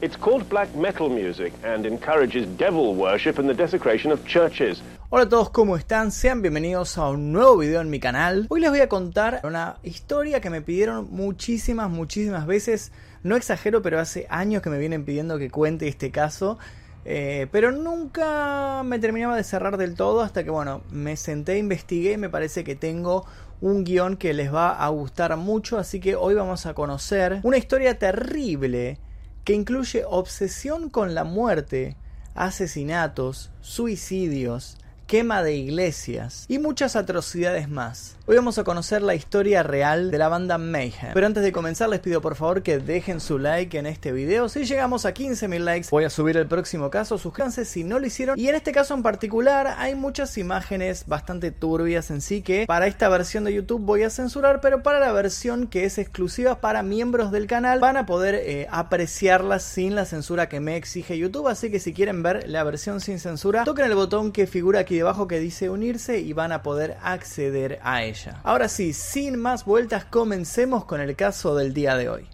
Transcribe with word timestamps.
It's 0.00 0.16
called 0.16 0.48
black 0.48 0.72
metal 0.76 1.08
music 1.08 1.52
and 1.64 1.84
encourages 1.84 2.46
devil 2.56 2.94
worship 2.94 3.40
and 3.40 3.48
the 3.48 3.54
desecration 3.54 4.12
of 4.12 4.24
churches. 4.28 4.80
Hola 5.10 5.24
a 5.24 5.28
todos, 5.28 5.50
¿cómo 5.50 5.76
están? 5.76 6.12
Sean 6.12 6.40
bienvenidos 6.40 6.98
a 6.98 7.08
un 7.08 7.32
nuevo 7.32 7.56
video 7.56 7.80
en 7.80 7.90
mi 7.90 7.98
canal. 7.98 8.46
Hoy 8.48 8.60
les 8.60 8.70
voy 8.70 8.78
a 8.78 8.88
contar 8.88 9.40
una 9.42 9.78
historia 9.82 10.40
que 10.40 10.50
me 10.50 10.62
pidieron 10.62 11.08
muchísimas, 11.10 11.90
muchísimas 11.90 12.46
veces. 12.46 12.92
No 13.24 13.34
exagero, 13.34 13.82
pero 13.82 13.98
hace 13.98 14.28
años 14.30 14.62
que 14.62 14.70
me 14.70 14.78
vienen 14.78 15.04
pidiendo 15.04 15.36
que 15.36 15.50
cuente 15.50 15.88
este 15.88 16.12
caso. 16.12 16.58
Eh, 17.04 17.48
pero 17.50 17.72
nunca 17.72 18.84
me 18.84 19.00
terminaba 19.00 19.34
de 19.34 19.42
cerrar 19.42 19.78
del 19.78 19.96
todo 19.96 20.20
hasta 20.20 20.44
que, 20.44 20.50
bueno, 20.50 20.82
me 20.92 21.16
senté, 21.16 21.58
investigué 21.58 22.12
y 22.12 22.18
me 22.18 22.28
parece 22.28 22.62
que 22.62 22.76
tengo 22.76 23.26
un 23.60 23.82
guion 23.82 24.16
que 24.16 24.32
les 24.32 24.54
va 24.54 24.76
a 24.76 24.88
gustar 24.90 25.36
mucho. 25.36 25.76
Así 25.76 25.98
que 25.98 26.14
hoy 26.14 26.34
vamos 26.34 26.66
a 26.66 26.74
conocer 26.74 27.40
una 27.42 27.56
historia 27.56 27.98
terrible 27.98 29.00
que 29.48 29.54
incluye 29.54 30.04
obsesión 30.06 30.90
con 30.90 31.14
la 31.14 31.24
muerte, 31.24 31.96
asesinatos, 32.34 33.50
suicidios, 33.62 34.76
quema 35.06 35.42
de 35.42 35.56
iglesias 35.56 36.44
y 36.48 36.58
muchas 36.58 36.96
atrocidades 36.96 37.66
más. 37.66 38.17
Hoy 38.30 38.36
vamos 38.36 38.58
a 38.58 38.64
conocer 38.64 39.00
la 39.00 39.14
historia 39.14 39.62
real 39.62 40.10
de 40.10 40.18
la 40.18 40.28
banda 40.28 40.58
Mayhem. 40.58 41.14
Pero 41.14 41.26
antes 41.26 41.42
de 41.42 41.50
comenzar 41.50 41.88
les 41.88 42.00
pido 42.00 42.20
por 42.20 42.36
favor 42.36 42.62
que 42.62 42.78
dejen 42.78 43.20
su 43.20 43.38
like 43.38 43.78
en 43.78 43.86
este 43.86 44.12
video. 44.12 44.50
Si 44.50 44.66
llegamos 44.66 45.06
a 45.06 45.14
15.000 45.14 45.58
likes 45.60 45.88
voy 45.90 46.04
a 46.04 46.10
subir 46.10 46.36
el 46.36 46.46
próximo 46.46 46.90
caso. 46.90 47.16
Suscríbanse 47.16 47.64
si 47.64 47.84
no 47.84 47.98
lo 47.98 48.06
hicieron. 48.06 48.38
Y 48.38 48.50
en 48.50 48.54
este 48.54 48.70
caso 48.70 48.92
en 48.92 49.02
particular 49.02 49.76
hay 49.78 49.94
muchas 49.94 50.36
imágenes 50.36 51.06
bastante 51.06 51.52
turbias 51.52 52.10
en 52.10 52.20
sí 52.20 52.42
que 52.42 52.66
para 52.66 52.86
esta 52.86 53.08
versión 53.08 53.44
de 53.44 53.54
YouTube 53.54 53.80
voy 53.80 54.02
a 54.02 54.10
censurar. 54.10 54.60
Pero 54.60 54.82
para 54.82 55.00
la 55.00 55.10
versión 55.10 55.66
que 55.66 55.84
es 55.84 55.96
exclusiva 55.96 56.60
para 56.60 56.82
miembros 56.82 57.32
del 57.32 57.46
canal 57.46 57.80
van 57.80 57.96
a 57.96 58.04
poder 58.04 58.34
eh, 58.34 58.66
apreciarlas 58.70 59.62
sin 59.62 59.94
la 59.94 60.04
censura 60.04 60.50
que 60.50 60.60
me 60.60 60.76
exige 60.76 61.16
YouTube. 61.16 61.48
Así 61.48 61.70
que 61.70 61.80
si 61.80 61.94
quieren 61.94 62.22
ver 62.22 62.46
la 62.46 62.62
versión 62.62 63.00
sin 63.00 63.20
censura 63.20 63.64
toquen 63.64 63.86
el 63.86 63.94
botón 63.94 64.32
que 64.32 64.46
figura 64.46 64.80
aquí 64.80 64.96
debajo 64.96 65.26
que 65.26 65.40
dice 65.40 65.70
unirse 65.70 66.20
y 66.20 66.34
van 66.34 66.52
a 66.52 66.62
poder 66.62 66.98
acceder 67.02 67.80
a 67.82 68.02
ella. 68.02 68.17
Ahora 68.42 68.68
sí, 68.68 68.92
sin 68.92 69.38
más 69.38 69.64
vueltas, 69.64 70.04
comencemos 70.04 70.84
con 70.84 71.00
el 71.00 71.14
caso 71.16 71.54
del 71.54 71.72
día 71.74 71.96
de 71.96 72.08
hoy. 72.08 72.26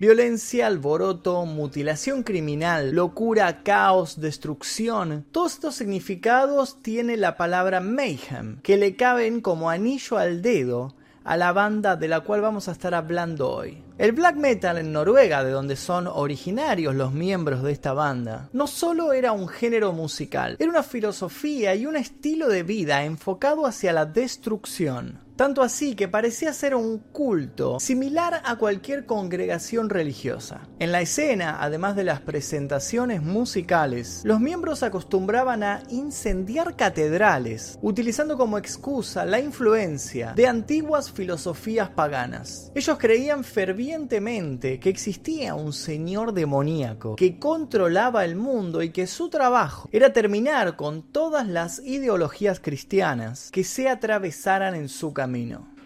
Violencia, 0.00 0.66
alboroto, 0.66 1.44
mutilación 1.44 2.22
criminal, 2.22 2.92
locura, 2.92 3.62
caos, 3.62 4.18
destrucción. 4.18 5.26
Todos 5.30 5.52
estos 5.52 5.74
significados 5.74 6.80
tiene 6.80 7.18
la 7.18 7.36
palabra 7.36 7.80
mayhem, 7.80 8.62
que 8.62 8.78
le 8.78 8.96
caben 8.96 9.42
como 9.42 9.68
anillo 9.68 10.16
al 10.16 10.40
dedo 10.40 10.94
a 11.24 11.36
la 11.36 11.52
banda 11.52 11.96
de 11.96 12.08
la 12.08 12.20
cual 12.20 12.40
vamos 12.40 12.68
a 12.68 12.72
estar 12.72 12.94
hablando 12.94 13.50
hoy. 13.50 13.82
El 13.98 14.12
black 14.12 14.36
metal 14.36 14.78
en 14.78 14.92
Noruega, 14.92 15.44
de 15.44 15.50
donde 15.50 15.76
son 15.76 16.06
originarios 16.06 16.94
los 16.94 17.12
miembros 17.12 17.62
de 17.62 17.72
esta 17.72 17.92
banda, 17.92 18.48
no 18.52 18.66
solo 18.66 19.12
era 19.12 19.32
un 19.32 19.48
género 19.48 19.92
musical, 19.92 20.56
era 20.58 20.70
una 20.70 20.82
filosofía 20.82 21.74
y 21.74 21.86
un 21.86 21.96
estilo 21.96 22.48
de 22.48 22.62
vida 22.62 23.04
enfocado 23.04 23.66
hacia 23.66 23.92
la 23.92 24.06
destrucción. 24.06 25.18
Tanto 25.40 25.62
así 25.62 25.94
que 25.94 26.06
parecía 26.06 26.52
ser 26.52 26.74
un 26.74 26.98
culto 26.98 27.80
similar 27.80 28.42
a 28.44 28.56
cualquier 28.56 29.06
congregación 29.06 29.88
religiosa. 29.88 30.68
En 30.78 30.92
la 30.92 31.00
escena, 31.00 31.56
además 31.62 31.96
de 31.96 32.04
las 32.04 32.20
presentaciones 32.20 33.22
musicales, 33.22 34.20
los 34.24 34.38
miembros 34.38 34.82
acostumbraban 34.82 35.62
a 35.62 35.82
incendiar 35.88 36.76
catedrales, 36.76 37.78
utilizando 37.80 38.36
como 38.36 38.58
excusa 38.58 39.24
la 39.24 39.40
influencia 39.40 40.34
de 40.34 40.46
antiguas 40.46 41.10
filosofías 41.10 41.88
paganas. 41.88 42.70
Ellos 42.74 42.98
creían 42.98 43.42
fervientemente 43.42 44.78
que 44.78 44.90
existía 44.90 45.54
un 45.54 45.72
señor 45.72 46.34
demoníaco 46.34 47.16
que 47.16 47.38
controlaba 47.38 48.26
el 48.26 48.36
mundo 48.36 48.82
y 48.82 48.90
que 48.90 49.06
su 49.06 49.30
trabajo 49.30 49.88
era 49.90 50.12
terminar 50.12 50.76
con 50.76 51.02
todas 51.02 51.48
las 51.48 51.78
ideologías 51.78 52.60
cristianas 52.60 53.50
que 53.50 53.64
se 53.64 53.88
atravesaran 53.88 54.74
en 54.74 54.90
su 54.90 55.14
camino 55.14 55.29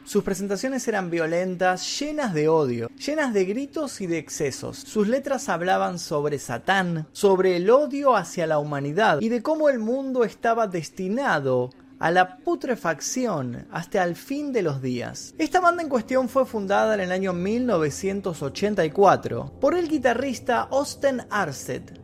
sus 0.05 0.23
presentaciones 0.23 0.87
eran 0.87 1.11
violentas, 1.11 1.99
llenas 1.99 2.35
de 2.35 2.47
odio, 2.47 2.91
llenas 2.91 3.33
de 3.33 3.47
gritos 3.47 4.03
y 4.03 4.07
de 4.07 4.19
excesos. 4.19 4.77
Sus 4.77 5.09
letras 5.09 5.49
hablaban 5.49 5.99
sobre 5.99 6.39
Satán, 6.39 7.09
sobre 7.13 7.57
el 7.57 7.71
odio 7.71 8.15
hacia 8.15 8.47
la 8.47 8.59
humanidad 8.59 9.23
y 9.23 9.31
de 9.31 9.43
cómo 9.43 9.71
el 9.71 9.79
mundo 9.79 10.25
estaba 10.25 10.67
destinado 10.67 11.71
a 11.99 12.11
la 12.11 12.37
putrefacción 12.37 13.67
hasta 13.71 14.05
el 14.05 14.15
fin 14.15 14.53
de 14.53 14.61
los 14.61 14.83
días. 14.83 15.35
Esta 15.39 15.61
banda 15.61 15.83
en 15.83 15.89
cuestión 15.89 16.29
fue 16.29 16.45
fundada 16.45 16.93
en 16.93 17.01
el 17.01 17.11
año 17.11 17.33
1984 17.33 19.55
por 19.59 19.75
el 19.75 19.89
guitarrista 19.89 20.69
Osten 20.71 21.23
Arset, 21.31 21.99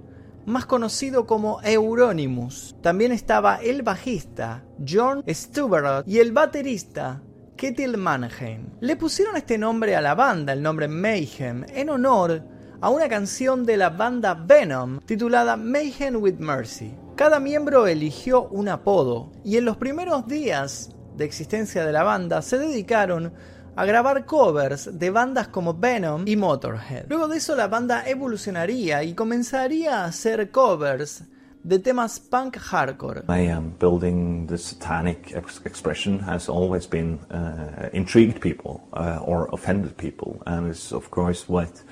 más 0.47 0.65
conocido 0.65 1.27
como 1.27 1.61
Euronymous. 1.63 2.77
También 2.81 3.13
estaba 3.13 3.57
el 3.57 3.83
bajista 3.83 4.65
John 4.89 5.23
Stuberot 5.29 6.09
y 6.09 6.21
el 6.21 6.33
baterista 6.33 7.21
Ketil 7.61 7.99
Mannheim. 7.99 8.71
Le 8.81 8.97
pusieron 8.97 9.37
este 9.37 9.59
nombre 9.59 9.95
a 9.95 10.01
la 10.01 10.15
banda, 10.15 10.55
el 10.55 10.63
nombre 10.63 10.89
Mayhem, 10.89 11.67
en 11.69 11.91
honor 11.91 12.43
a 12.81 12.89
una 12.89 13.07
canción 13.07 13.67
de 13.67 13.77
la 13.77 13.91
banda 13.91 14.33
Venom 14.33 15.01
titulada 15.01 15.59
Mayhem 15.59 16.17
with 16.17 16.39
Mercy. 16.39 16.95
Cada 17.17 17.39
miembro 17.39 17.87
eligió 17.87 18.49
un 18.49 18.71
apodo 18.71 19.31
y 19.45 19.59
en 19.59 19.67
los 19.67 19.77
primeros 19.77 20.27
días 20.27 20.97
de 21.19 21.27
existencia 21.27 21.85
de 21.85 21.93
la 21.93 22.03
banda 22.03 22.41
se 22.41 22.57
dedicaron 22.57 23.35
a 23.77 23.85
grabar 23.85 24.25
covers 24.25 24.99
de 24.99 25.11
bandas 25.11 25.49
como 25.49 25.75
Venom 25.75 26.27
y 26.27 26.37
Motorhead. 26.37 27.09
Luego 27.11 27.29
de 27.29 27.37
eso 27.37 27.55
la 27.55 27.69
banda 27.69 28.09
evolucionaría 28.09 29.03
y 29.03 29.13
comenzaría 29.13 30.01
a 30.01 30.07
hacer 30.07 30.51
covers 30.51 31.25
de 31.63 31.79
temas 31.79 32.19
punk 32.19 32.57
hardcore. 32.57 33.25
I 33.29 33.41
building 33.79 34.47
the 34.47 34.59
satanic 34.59 35.33
ex 35.35 35.61
expression 35.65 36.21
has 36.21 36.49
always 36.49 36.87
been 36.87 37.19
uh, 37.31 37.91
intrigued 37.93 38.41
people 38.41 38.89
uh, 38.93 39.21
or 39.23 39.49
offended 39.53 39.97
people, 39.97 40.43
and 40.47 40.71
it's 40.71 40.93
of 40.93 41.11
course 41.11 41.49
what 41.49 41.83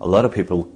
a 0.00 0.06
lot 0.06 0.24
of 0.24 0.32
people 0.32 0.70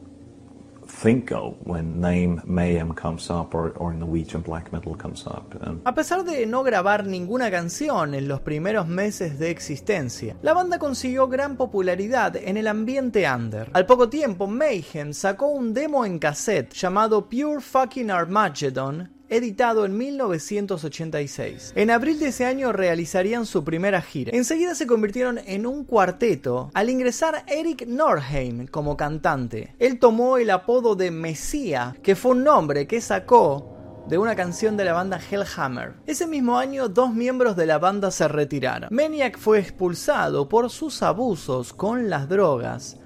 A 5.87 5.95
pesar 5.95 6.25
de 6.25 6.45
no 6.45 6.63
grabar 6.63 7.07
ninguna 7.07 7.51
canción 7.51 8.13
en 8.13 8.29
los 8.29 8.43
primeros 8.43 8.87
meses 8.87 9.39
de 9.39 9.49
existencia, 9.49 10.37
la 10.43 10.53
banda 10.53 10.79
consiguió 10.79 11.27
gran 11.27 11.57
popularidad 11.57 12.37
en 12.37 12.59
el 12.59 12.67
ambiente 12.67 13.27
under. 13.27 13.71
Al 13.73 13.87
poco 13.87 14.11
tiempo, 14.11 14.47
Mayhem 14.47 15.15
sacó 15.15 15.47
un 15.47 15.73
demo 15.73 16.05
en 16.05 16.19
cassette 16.19 16.75
llamado 16.75 17.31
Pure 17.31 17.63
Fucking 17.63 18.11
Armageddon 18.11 19.20
editado 19.31 19.87
en 19.87 19.97
1986. 19.97 21.73
En 21.77 21.91
abril 21.91 22.19
de 22.19 22.29
ese 22.29 22.45
año 22.45 22.73
realizarían 22.73 23.47
su 23.47 23.65
primera 23.65 24.03
gira. 24.03 24.33
Enseguida 24.35 24.75
se 24.75 24.87
convirtieron 24.87 25.39
en 25.47 25.67
un 25.67 25.85
cuarteto 25.85 26.71
al 26.75 26.91
ingresar 26.91 27.45
Eric 27.47 27.87
Norheim 27.87 28.67
como 28.67 28.97
cantante. 28.97 29.75
Él 29.79 29.99
tomó 29.99 30.37
el 30.37 30.51
apodo 30.51 30.97
de 30.97 31.11
Mesía, 31.11 31.97
que 32.03 32.17
fue 32.17 32.33
un 32.33 32.45
nombre 32.45 32.87
que 32.87 33.01
sacó 33.01 33.77
de 34.09 34.19
una 34.19 34.35
canción 34.35 34.77
de 34.77 34.85
la 34.85 34.93
banda 34.93 35.21
Hellhammer. 35.21 35.95
Ese 36.07 36.27
mismo 36.27 36.59
año, 36.59 36.89
dos 36.89 37.15
miembros 37.15 37.55
de 37.55 37.67
la 37.67 37.79
banda 37.79 38.11
se 38.11 38.27
retiraron. 38.27 38.89
Maniac 38.93 39.39
fue 39.39 39.61
expulsado 39.61 40.49
por 40.49 40.69
sus 40.71 41.03
abusos 41.03 41.73
con 41.73 42.11
las 42.11 42.29
drogas 42.29 42.99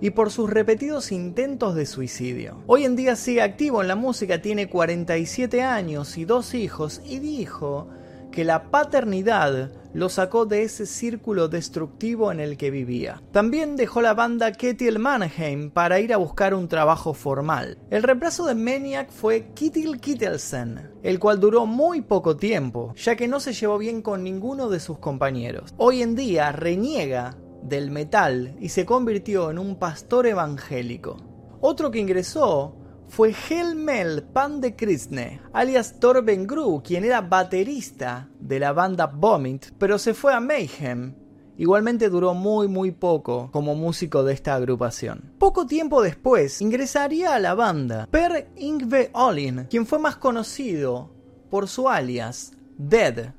y 0.00 0.10
por 0.10 0.30
sus 0.30 0.50
repetidos 0.50 1.12
intentos 1.12 1.74
de 1.74 1.86
suicidio. 1.86 2.62
Hoy 2.66 2.84
en 2.84 2.96
día 2.96 3.16
sigue 3.16 3.42
activo 3.42 3.82
en 3.82 3.88
la 3.88 3.96
música, 3.96 4.40
tiene 4.40 4.68
47 4.68 5.62
años 5.62 6.18
y 6.18 6.24
dos 6.24 6.54
hijos 6.54 7.00
y 7.04 7.18
dijo 7.18 7.88
que 8.30 8.44
la 8.44 8.70
paternidad 8.70 9.72
lo 9.94 10.08
sacó 10.08 10.44
de 10.46 10.62
ese 10.62 10.86
círculo 10.86 11.48
destructivo 11.48 12.30
en 12.30 12.40
el 12.40 12.56
que 12.56 12.70
vivía. 12.70 13.22
También 13.32 13.74
dejó 13.74 14.02
la 14.02 14.14
banda 14.14 14.52
Ketil 14.52 14.98
Mannheim 14.98 15.70
para 15.70 15.98
ir 16.00 16.12
a 16.12 16.18
buscar 16.18 16.54
un 16.54 16.68
trabajo 16.68 17.14
formal. 17.14 17.78
El 17.90 18.02
reemplazo 18.02 18.46
de 18.46 18.54
Maniac 18.54 19.10
fue 19.10 19.48
Kittil 19.54 19.98
Kittelsen, 19.98 20.90
el 21.02 21.18
cual 21.18 21.40
duró 21.40 21.66
muy 21.66 22.02
poco 22.02 22.36
tiempo, 22.36 22.94
ya 22.96 23.16
que 23.16 23.28
no 23.28 23.40
se 23.40 23.52
llevó 23.52 23.78
bien 23.78 24.02
con 24.02 24.22
ninguno 24.22 24.68
de 24.68 24.80
sus 24.80 24.98
compañeros. 24.98 25.74
Hoy 25.78 26.02
en 26.02 26.14
día 26.14 26.52
reniega 26.52 27.36
del 27.68 27.90
metal 27.90 28.56
y 28.60 28.70
se 28.70 28.86
convirtió 28.86 29.50
en 29.50 29.58
un 29.58 29.76
pastor 29.76 30.26
evangélico. 30.26 31.16
Otro 31.60 31.90
que 31.90 31.98
ingresó 31.98 32.76
fue 33.08 33.34
Helmel 33.48 34.22
Pan 34.22 34.60
de 34.60 34.76
Kristne, 34.76 35.40
alias 35.52 35.98
Torben 35.98 36.46
Gru, 36.46 36.82
quien 36.82 37.04
era 37.04 37.20
baterista 37.20 38.28
de 38.38 38.60
la 38.60 38.72
banda 38.72 39.06
Vomit, 39.06 39.66
pero 39.78 39.98
se 39.98 40.14
fue 40.14 40.34
a 40.34 40.40
Mayhem. 40.40 41.14
Igualmente 41.56 42.08
duró 42.08 42.34
muy 42.34 42.68
muy 42.68 42.92
poco 42.92 43.50
como 43.50 43.74
músico 43.74 44.22
de 44.22 44.32
esta 44.32 44.54
agrupación. 44.54 45.32
Poco 45.38 45.66
tiempo 45.66 46.02
después 46.02 46.60
ingresaría 46.60 47.34
a 47.34 47.40
la 47.40 47.54
banda 47.54 48.06
Per 48.10 48.50
Ingve 48.56 49.10
Olin, 49.12 49.66
quien 49.68 49.84
fue 49.84 49.98
más 49.98 50.16
conocido 50.16 51.10
por 51.50 51.66
su 51.66 51.88
alias 51.88 52.52
Dead, 52.76 53.32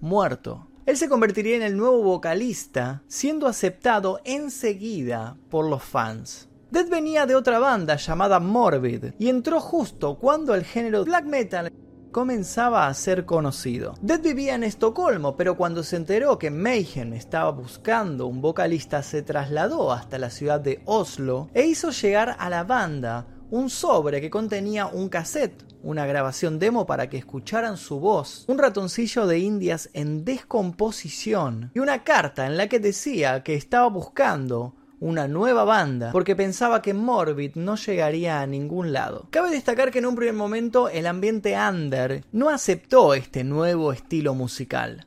muerto. 0.00 0.68
Él 0.86 0.96
se 0.96 1.08
convertiría 1.08 1.56
en 1.56 1.62
el 1.62 1.76
nuevo 1.76 2.00
vocalista, 2.00 3.02
siendo 3.08 3.48
aceptado 3.48 4.20
enseguida 4.24 5.36
por 5.50 5.68
los 5.68 5.82
fans. 5.82 6.48
Dead 6.70 6.88
venía 6.88 7.26
de 7.26 7.34
otra 7.34 7.58
banda 7.58 7.96
llamada 7.96 8.38
Morbid 8.38 9.06
y 9.18 9.28
entró 9.28 9.60
justo 9.60 10.16
cuando 10.16 10.54
el 10.54 10.64
género 10.64 11.04
black 11.04 11.24
metal 11.24 11.72
comenzaba 12.12 12.86
a 12.86 12.94
ser 12.94 13.24
conocido. 13.24 13.94
Dead 14.00 14.20
vivía 14.20 14.54
en 14.54 14.62
Estocolmo, 14.62 15.36
pero 15.36 15.56
cuando 15.56 15.82
se 15.82 15.96
enteró 15.96 16.38
que 16.38 16.50
Mayhem 16.50 17.14
estaba 17.14 17.50
buscando 17.50 18.28
un 18.28 18.40
vocalista 18.40 19.02
se 19.02 19.22
trasladó 19.22 19.92
hasta 19.92 20.18
la 20.18 20.30
ciudad 20.30 20.60
de 20.60 20.82
Oslo 20.84 21.50
e 21.52 21.66
hizo 21.66 21.90
llegar 21.90 22.36
a 22.38 22.48
la 22.48 22.62
banda 22.62 23.26
un 23.50 23.70
sobre 23.70 24.20
que 24.20 24.30
contenía 24.30 24.86
un 24.86 25.08
cassette, 25.08 25.64
una 25.82 26.06
grabación 26.06 26.58
demo 26.58 26.86
para 26.86 27.08
que 27.08 27.18
escucharan 27.18 27.76
su 27.76 28.00
voz, 28.00 28.44
un 28.48 28.58
ratoncillo 28.58 29.26
de 29.26 29.38
indias 29.38 29.88
en 29.92 30.24
descomposición 30.24 31.70
y 31.74 31.78
una 31.78 32.02
carta 32.02 32.46
en 32.46 32.56
la 32.56 32.68
que 32.68 32.80
decía 32.80 33.42
que 33.42 33.54
estaba 33.54 33.88
buscando 33.88 34.74
una 34.98 35.28
nueva 35.28 35.64
banda, 35.64 36.10
porque 36.12 36.34
pensaba 36.34 36.80
que 36.82 36.94
Morbid 36.94 37.54
no 37.54 37.76
llegaría 37.76 38.40
a 38.40 38.46
ningún 38.46 38.92
lado. 38.92 39.28
Cabe 39.30 39.50
destacar 39.50 39.90
que 39.90 39.98
en 39.98 40.06
un 40.06 40.16
primer 40.16 40.34
momento 40.34 40.88
el 40.88 41.06
ambiente 41.06 41.56
under 41.56 42.24
no 42.32 42.48
aceptó 42.48 43.14
este 43.14 43.44
nuevo 43.44 43.92
estilo 43.92 44.34
musical. 44.34 45.06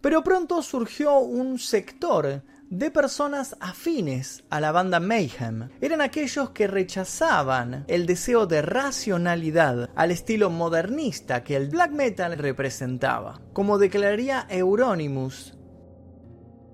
Pero 0.00 0.22
pronto 0.22 0.62
surgió 0.62 1.18
un 1.18 1.58
sector 1.58 2.42
de 2.70 2.90
personas 2.90 3.56
afines 3.60 4.44
a 4.50 4.60
la 4.60 4.72
banda 4.72 4.98
Mayhem. 4.98 5.68
Eran 5.80 6.00
aquellos 6.00 6.50
que 6.50 6.66
rechazaban 6.66 7.84
el 7.88 8.06
deseo 8.06 8.46
de 8.46 8.62
racionalidad 8.62 9.90
al 9.94 10.10
estilo 10.10 10.50
modernista 10.50 11.44
que 11.44 11.56
el 11.56 11.68
black 11.68 11.92
metal 11.92 12.36
representaba. 12.36 13.40
Como 13.52 13.78
declararía 13.78 14.46
Euronymous, 14.48 15.54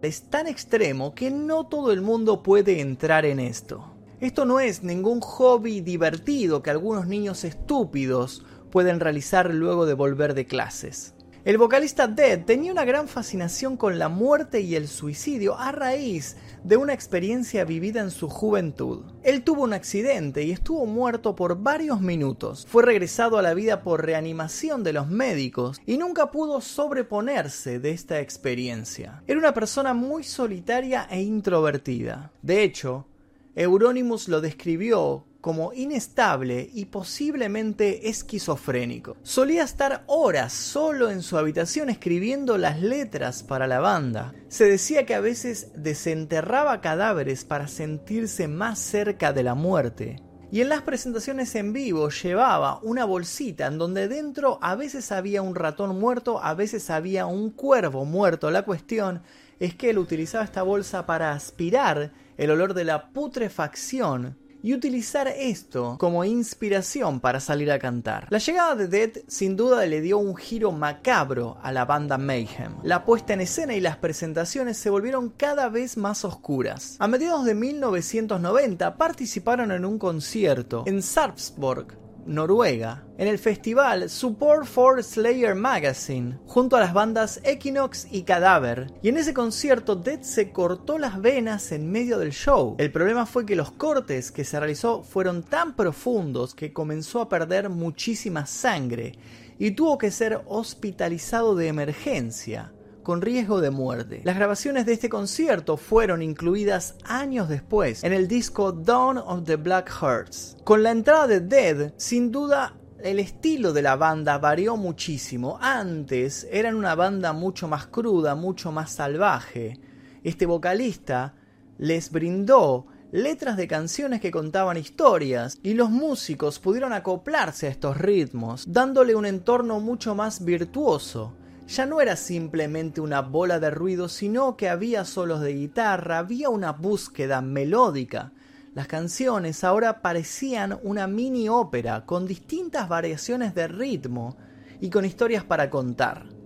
es 0.00 0.30
tan 0.30 0.46
extremo 0.46 1.14
que 1.14 1.30
no 1.30 1.66
todo 1.66 1.92
el 1.92 2.00
mundo 2.00 2.42
puede 2.42 2.80
entrar 2.80 3.24
en 3.24 3.38
esto. 3.38 3.94
Esto 4.20 4.44
no 4.44 4.60
es 4.60 4.82
ningún 4.82 5.20
hobby 5.20 5.80
divertido 5.80 6.62
que 6.62 6.70
algunos 6.70 7.06
niños 7.06 7.44
estúpidos 7.44 8.44
pueden 8.70 9.00
realizar 9.00 9.52
luego 9.52 9.84
de 9.84 9.94
volver 9.94 10.34
de 10.34 10.46
clases. 10.46 11.14
El 11.44 11.58
vocalista 11.58 12.06
Dead 12.06 12.44
tenía 12.44 12.70
una 12.70 12.84
gran 12.84 13.08
fascinación 13.08 13.76
con 13.76 13.98
la 13.98 14.08
muerte 14.08 14.60
y 14.60 14.76
el 14.76 14.86
suicidio 14.86 15.58
a 15.58 15.72
raíz 15.72 16.36
de 16.62 16.76
una 16.76 16.92
experiencia 16.92 17.64
vivida 17.64 18.00
en 18.00 18.12
su 18.12 18.28
juventud. 18.28 19.06
Él 19.24 19.42
tuvo 19.42 19.64
un 19.64 19.72
accidente 19.72 20.44
y 20.44 20.52
estuvo 20.52 20.86
muerto 20.86 21.34
por 21.34 21.60
varios 21.60 22.00
minutos. 22.00 22.64
Fue 22.70 22.84
regresado 22.84 23.38
a 23.38 23.42
la 23.42 23.54
vida 23.54 23.82
por 23.82 24.06
reanimación 24.06 24.84
de 24.84 24.92
los 24.92 25.08
médicos 25.08 25.80
y 25.84 25.98
nunca 25.98 26.30
pudo 26.30 26.60
sobreponerse 26.60 27.80
de 27.80 27.90
esta 27.90 28.20
experiencia. 28.20 29.24
Era 29.26 29.40
una 29.40 29.52
persona 29.52 29.94
muy 29.94 30.22
solitaria 30.22 31.08
e 31.10 31.22
introvertida. 31.22 32.30
De 32.40 32.62
hecho, 32.62 33.08
Euronymous 33.56 34.28
lo 34.28 34.40
describió 34.40 35.26
como 35.42 35.72
inestable 35.74 36.70
y 36.72 36.86
posiblemente 36.86 38.08
esquizofrénico. 38.08 39.16
Solía 39.24 39.64
estar 39.64 40.04
horas 40.06 40.52
solo 40.52 41.10
en 41.10 41.20
su 41.20 41.36
habitación 41.36 41.90
escribiendo 41.90 42.56
las 42.56 42.80
letras 42.80 43.42
para 43.42 43.66
la 43.66 43.80
banda. 43.80 44.32
Se 44.48 44.64
decía 44.64 45.04
que 45.04 45.16
a 45.16 45.20
veces 45.20 45.72
desenterraba 45.74 46.80
cadáveres 46.80 47.44
para 47.44 47.66
sentirse 47.66 48.46
más 48.46 48.78
cerca 48.78 49.32
de 49.32 49.42
la 49.42 49.54
muerte. 49.54 50.22
Y 50.52 50.60
en 50.60 50.68
las 50.68 50.82
presentaciones 50.82 51.54
en 51.56 51.72
vivo 51.72 52.10
llevaba 52.10 52.78
una 52.82 53.04
bolsita 53.04 53.66
en 53.66 53.78
donde 53.78 54.06
dentro 54.06 54.58
a 54.62 54.76
veces 54.76 55.10
había 55.10 55.42
un 55.42 55.56
ratón 55.56 55.98
muerto, 55.98 56.40
a 56.40 56.54
veces 56.54 56.88
había 56.88 57.26
un 57.26 57.50
cuervo 57.50 58.04
muerto. 58.04 58.50
La 58.52 58.62
cuestión 58.62 59.22
es 59.58 59.74
que 59.74 59.90
él 59.90 59.98
utilizaba 59.98 60.44
esta 60.44 60.62
bolsa 60.62 61.04
para 61.04 61.32
aspirar 61.32 62.12
el 62.36 62.50
olor 62.50 62.74
de 62.74 62.84
la 62.84 63.10
putrefacción 63.12 64.36
y 64.62 64.74
utilizar 64.74 65.28
esto 65.28 65.96
como 65.98 66.24
inspiración 66.24 67.20
para 67.20 67.40
salir 67.40 67.70
a 67.70 67.78
cantar. 67.78 68.26
La 68.30 68.38
llegada 68.38 68.76
de 68.76 68.88
Dead 68.88 69.10
sin 69.26 69.56
duda 69.56 69.84
le 69.86 70.00
dio 70.00 70.18
un 70.18 70.36
giro 70.36 70.72
macabro 70.72 71.58
a 71.62 71.72
la 71.72 71.84
banda 71.84 72.18
Mayhem. 72.18 72.76
La 72.82 73.04
puesta 73.04 73.32
en 73.32 73.40
escena 73.40 73.74
y 73.74 73.80
las 73.80 73.96
presentaciones 73.96 74.76
se 74.76 74.90
volvieron 74.90 75.30
cada 75.30 75.68
vez 75.68 75.96
más 75.96 76.24
oscuras. 76.24 76.96
A 76.98 77.08
mediados 77.08 77.44
de 77.44 77.54
1990 77.54 78.96
participaron 78.96 79.72
en 79.72 79.84
un 79.84 79.98
concierto 79.98 80.84
en 80.86 81.02
Sarpsborg, 81.02 82.01
Noruega, 82.26 83.04
en 83.19 83.28
el 83.28 83.38
festival 83.38 84.08
Support 84.08 84.66
for 84.66 85.02
Slayer 85.02 85.54
Magazine, 85.54 86.38
junto 86.46 86.76
a 86.76 86.80
las 86.80 86.92
bandas 86.92 87.40
Equinox 87.44 88.06
y 88.10 88.22
Cadáver. 88.22 88.92
Y 89.02 89.08
en 89.08 89.16
ese 89.16 89.34
concierto 89.34 89.96
Dead 89.96 90.22
se 90.22 90.52
cortó 90.52 90.98
las 90.98 91.20
venas 91.20 91.72
en 91.72 91.90
medio 91.90 92.19
del 92.19 92.32
show. 92.32 92.76
El 92.78 92.92
problema 92.92 93.26
fue 93.26 93.46
que 93.46 93.56
los 93.56 93.72
cortes 93.72 94.30
que 94.30 94.44
se 94.44 94.58
realizó 94.58 95.02
fueron 95.02 95.42
tan 95.42 95.74
profundos 95.74 96.54
que 96.54 96.72
comenzó 96.72 97.20
a 97.20 97.28
perder 97.28 97.69
muchísima 97.69 98.46
sangre 98.46 99.12
y 99.58 99.72
tuvo 99.72 99.98
que 99.98 100.10
ser 100.10 100.42
hospitalizado 100.46 101.54
de 101.54 101.69
emergencia 101.69 102.72
con 103.02 103.20
riesgo 103.20 103.60
de 103.60 103.70
muerte. 103.70 104.22
Las 104.25 104.37
grabaciones 104.37 104.87
de 104.87 104.94
este 104.94 105.08
concierto 105.08 105.76
fueron 105.76 106.22
incluidas 106.22 106.96
años 107.04 107.49
después 107.49 108.04
en 108.04 108.12
el 108.12 108.28
disco 108.28 108.72
Dawn 108.72 109.19
of 109.19 109.44
the 109.44 109.56
Black 109.56 109.90
Hearts. 109.90 110.56
Con 110.64 110.82
la 110.82 110.90
entrada 110.90 111.26
de 111.26 111.40
Dead, 111.40 111.93
sin 111.96 112.31
duda 112.31 112.75
el 113.02 113.19
estilo 113.19 113.72
de 113.72 113.82
la 113.82 113.96
banda 113.96 114.38
varió 114.38 114.76
muchísimo. 114.76 115.58
Antes 115.60 116.46
eran 116.50 116.76
una 116.76 116.94
banda 116.94 117.32
mucho 117.32 117.69
más 117.69 117.87
cruda, 117.87 118.34
mucho 118.34 118.70
más 118.70 118.93
salvaje. 118.93 119.78
Este 120.22 120.46
vocalista 120.46 121.34
les 121.78 122.10
brindó 122.10 122.87
letras 123.10 123.56
de 123.56 123.69
canciones 123.69 124.20
que 124.20 124.31
contaban 124.31 124.76
historias 124.76 125.58
y 125.62 125.75
los 125.75 125.90
músicos 125.90 126.58
pudieron 126.58 126.93
acoplarse 126.93 127.66
a 127.66 127.70
estos 127.70 127.98
ritmos, 127.98 128.72
dándole 128.72 129.14
un 129.14 129.26
entorno 129.26 129.81
mucho 129.81 130.14
más 130.14 130.44
virtuoso 130.44 131.34
ya 131.66 131.86
no 131.86 132.00
era 132.00 132.16
simplemente 132.16 133.00
una 133.00 133.22
bola 133.22 133.58
de 133.60 133.70
ruido, 133.70 134.08
sino 134.08 134.56
que 134.56 134.68
había 134.68 135.04
solos 135.04 135.40
de 135.40 135.54
guitarra, 135.54 136.18
había 136.18 136.48
una 136.48 136.72
búsqueda 136.72 137.40
melódica. 137.40 138.32
Las 138.74 138.86
canciones 138.86 139.64
ahora 139.64 140.02
parecían 140.02 140.78
una 140.82 141.06
mini 141.06 141.48
ópera 141.48 142.04
con 142.06 142.26
distintas 142.26 142.88
variaciones 142.88 143.54
de 143.54 143.69
ritmo 143.69 144.36
y 144.81 144.90
con 144.90 145.04
historias 145.04 145.44
para 145.44 145.70
contar. 145.70 146.42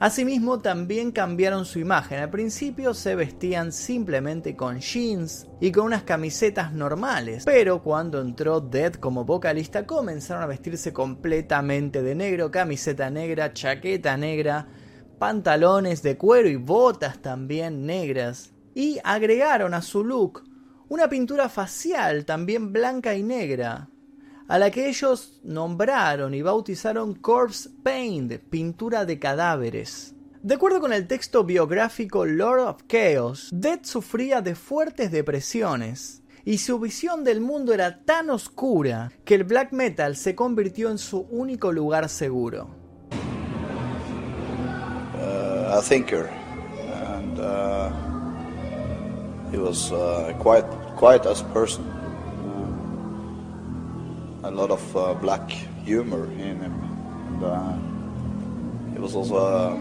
Asimismo, 0.00 0.60
también 0.60 1.10
cambiaron 1.10 1.64
su 1.64 1.80
imagen. 1.80 2.20
Al 2.20 2.30
principio 2.30 2.94
se 2.94 3.16
vestían 3.16 3.72
simplemente 3.72 4.54
con 4.54 4.78
jeans 4.78 5.48
y 5.60 5.72
con 5.72 5.86
unas 5.86 6.04
camisetas 6.04 6.72
normales, 6.72 7.44
pero 7.44 7.82
cuando 7.82 8.20
entró 8.20 8.60
Dead 8.60 8.94
como 8.94 9.24
vocalista 9.24 9.86
comenzaron 9.86 10.44
a 10.44 10.46
vestirse 10.46 10.92
completamente 10.92 12.00
de 12.02 12.14
negro, 12.14 12.52
camiseta 12.52 13.10
negra, 13.10 13.52
chaqueta 13.52 14.16
negra, 14.16 14.68
pantalones 15.18 16.00
de 16.04 16.16
cuero 16.16 16.48
y 16.48 16.54
botas 16.54 17.20
también 17.20 17.84
negras. 17.84 18.52
Y 18.76 19.00
agregaron 19.02 19.74
a 19.74 19.82
su 19.82 20.04
look 20.04 20.44
una 20.88 21.08
pintura 21.08 21.48
facial 21.48 22.24
también 22.24 22.72
blanca 22.72 23.16
y 23.16 23.24
negra, 23.24 23.90
a 24.48 24.58
la 24.58 24.70
que 24.70 24.88
ellos 24.88 25.38
nombraron 25.44 26.34
y 26.34 26.40
bautizaron 26.40 27.14
Corpse 27.14 27.68
Paint, 27.82 28.32
pintura 28.48 29.04
de 29.04 29.18
cadáveres. 29.18 30.14
De 30.42 30.54
acuerdo 30.54 30.80
con 30.80 30.92
el 30.92 31.06
texto 31.06 31.44
biográfico 31.44 32.24
Lord 32.24 32.60
of 32.60 32.82
Chaos, 32.88 33.50
Dead 33.52 33.80
sufría 33.82 34.40
de 34.40 34.54
fuertes 34.54 35.12
depresiones 35.12 36.22
y 36.44 36.58
su 36.58 36.78
visión 36.78 37.24
del 37.24 37.42
mundo 37.42 37.74
era 37.74 38.04
tan 38.04 38.30
oscura 38.30 39.12
que 39.26 39.34
el 39.34 39.44
black 39.44 39.72
metal 39.72 40.16
se 40.16 40.34
convirtió 40.34 40.90
en 40.90 40.96
su 40.96 41.26
único 41.30 41.70
lugar 41.70 42.08
seguro. 42.08 42.70
Uh, 45.14 45.76
a 45.76 45.82
thinker 45.82 46.30
and 47.12 47.38
uh, 47.38 47.90
he 49.52 49.58
was 49.58 49.92
uh, 49.92 50.32
quite 50.38 50.64
quite 50.96 51.28
as 51.28 51.42
person. 51.52 51.97
A 54.48 54.50
lot 54.50 54.70
of 54.70 54.96
uh, 54.96 55.12
black 55.12 55.50
humor 55.84 56.24
in 56.24 56.58
him. 56.60 56.74
And, 57.28 57.44
uh, 57.44 58.92
he 58.94 58.98
was 58.98 59.14
also 59.14 59.36
uh, 59.36 59.76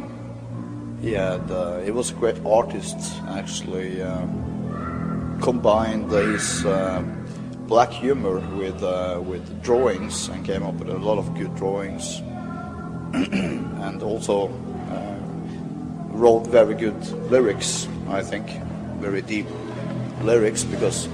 he 1.01 1.13
had 1.13 1.49
uh, 1.49 1.79
he 1.79 1.91
was 1.91 2.11
a 2.11 2.13
great 2.13 2.37
artist 2.45 2.97
actually. 3.29 4.01
Um, 4.01 4.43
combined 5.39 6.11
his 6.11 6.65
uh, 6.65 6.99
black 7.67 7.91
humor 7.91 8.39
with 8.57 8.81
uh, 8.81 9.21
with 9.23 9.61
drawings 9.61 10.29
and 10.29 10.43
came 10.43 10.63
up 10.63 10.73
with 10.73 10.89
a 10.89 10.97
lot 10.97 11.19
of 11.19 11.33
good 11.35 11.55
drawings, 11.55 12.19
and 13.13 14.01
also 14.01 14.49
wrote 16.11 16.47
very 16.47 16.73
good 16.73 16.99
lyrics. 17.29 17.87
I 18.09 18.23
think 18.23 18.47
very 18.99 19.21
deep 19.21 19.45
lyrics 20.23 20.63
because 20.63 21.07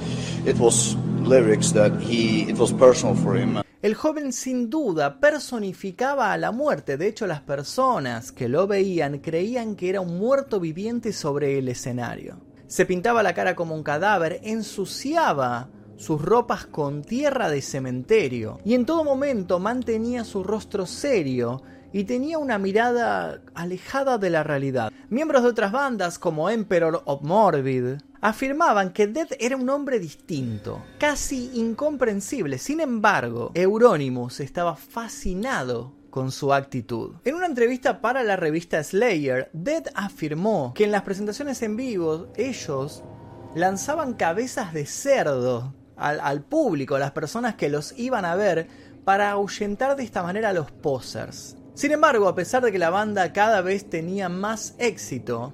it 0.46 0.58
was 0.58 0.96
lyrics 1.28 1.74
that 1.74 1.92
he 2.02 2.50
it 2.50 2.58
was 2.58 2.74
personal 2.74 3.16
for 3.16 3.38
him. 3.38 3.62
El 3.82 3.96
joven 3.96 4.32
sin 4.32 4.70
duda 4.70 5.20
personificaba 5.20 6.32
a 6.32 6.38
la 6.38 6.52
muerte, 6.52 6.96
de 6.98 7.08
hecho 7.08 7.28
las 7.28 7.42
personas 7.42 8.32
que 8.32 8.48
lo 8.48 8.66
veían 8.66 9.20
creían 9.20 9.76
que 9.76 9.90
era 9.90 10.00
un 10.00 10.18
muerto 10.18 10.60
viviente 10.60 11.12
sobre 11.12 11.58
el 11.58 11.68
escenario. 11.68 12.38
Se 12.68 12.86
pintaba 12.86 13.24
la 13.24 13.34
cara 13.34 13.56
como 13.56 13.76
un 13.76 13.84
cadáver, 13.84 14.40
ensuciaba 14.44 15.70
sus 15.98 16.22
ropas 16.22 16.66
con 16.66 17.04
tierra 17.04 17.50
de 17.50 17.62
cementerio 17.62 18.60
y 18.64 18.74
en 18.74 18.86
todo 18.86 19.04
momento 19.04 19.60
mantenía 19.60 20.24
su 20.24 20.44
rostro 20.44 20.86
serio 20.86 21.62
y 21.92 22.06
tenía 22.06 22.40
una 22.40 22.58
mirada 22.58 23.42
alejada 23.54 24.18
de 24.18 24.30
la 24.30 24.44
realidad. 24.44 24.92
Miembros 25.10 25.44
de 25.44 25.50
otras 25.50 25.72
bandas 25.72 26.18
como 26.18 26.50
Emperor 26.50 27.04
of 27.06 27.22
Morbid 27.22 28.00
afirmaban 28.24 28.94
que 28.94 29.06
Dead 29.06 29.28
era 29.38 29.58
un 29.58 29.70
hombre 29.70 30.00
distinto, 30.00 30.82
casi 30.98 31.52
incomprensible. 31.56 32.58
Sin 32.58 32.80
embargo, 32.80 33.52
Euronymous 33.54 34.40
estaba 34.40 34.78
fascinado 34.78 35.94
con 36.10 36.32
su 36.32 36.54
actitud. 36.54 37.16
En 37.26 37.36
una 37.36 37.48
entrevista 37.48 38.00
para 38.00 38.24
la 38.24 38.38
revista 38.38 38.82
Slayer, 38.82 39.50
Dead 39.52 39.84
afirmó 39.94 40.74
que 40.74 40.86
en 40.86 40.92
las 40.92 41.02
presentaciones 41.02 41.62
en 41.64 41.76
vivo 41.76 42.30
ellos 42.38 43.04
lanzaban 43.56 44.14
cabezas 44.14 44.74
de 44.74 44.86
cerdo 44.86 45.76
al, 45.98 46.22
al 46.22 46.44
público, 46.46 46.96
a 46.96 47.00
las 47.00 47.12
personas 47.12 47.56
que 47.56 47.68
los 47.68 47.94
iban 48.00 48.24
a 48.24 48.36
ver, 48.36 48.70
para 49.04 49.32
ahuyentar 49.32 49.98
de 49.98 50.04
esta 50.04 50.24
manera 50.24 50.50
a 50.50 50.54
los 50.54 50.72
posers. 50.72 51.58
Sin 51.74 51.92
embargo, 51.92 52.30
a 52.30 52.36
pesar 52.36 52.64
de 52.64 52.72
que 52.72 52.80
la 52.80 52.90
banda 52.90 53.34
cada 53.34 53.60
vez 53.60 53.90
tenía 53.90 54.30
más 54.30 54.76
éxito, 54.78 55.54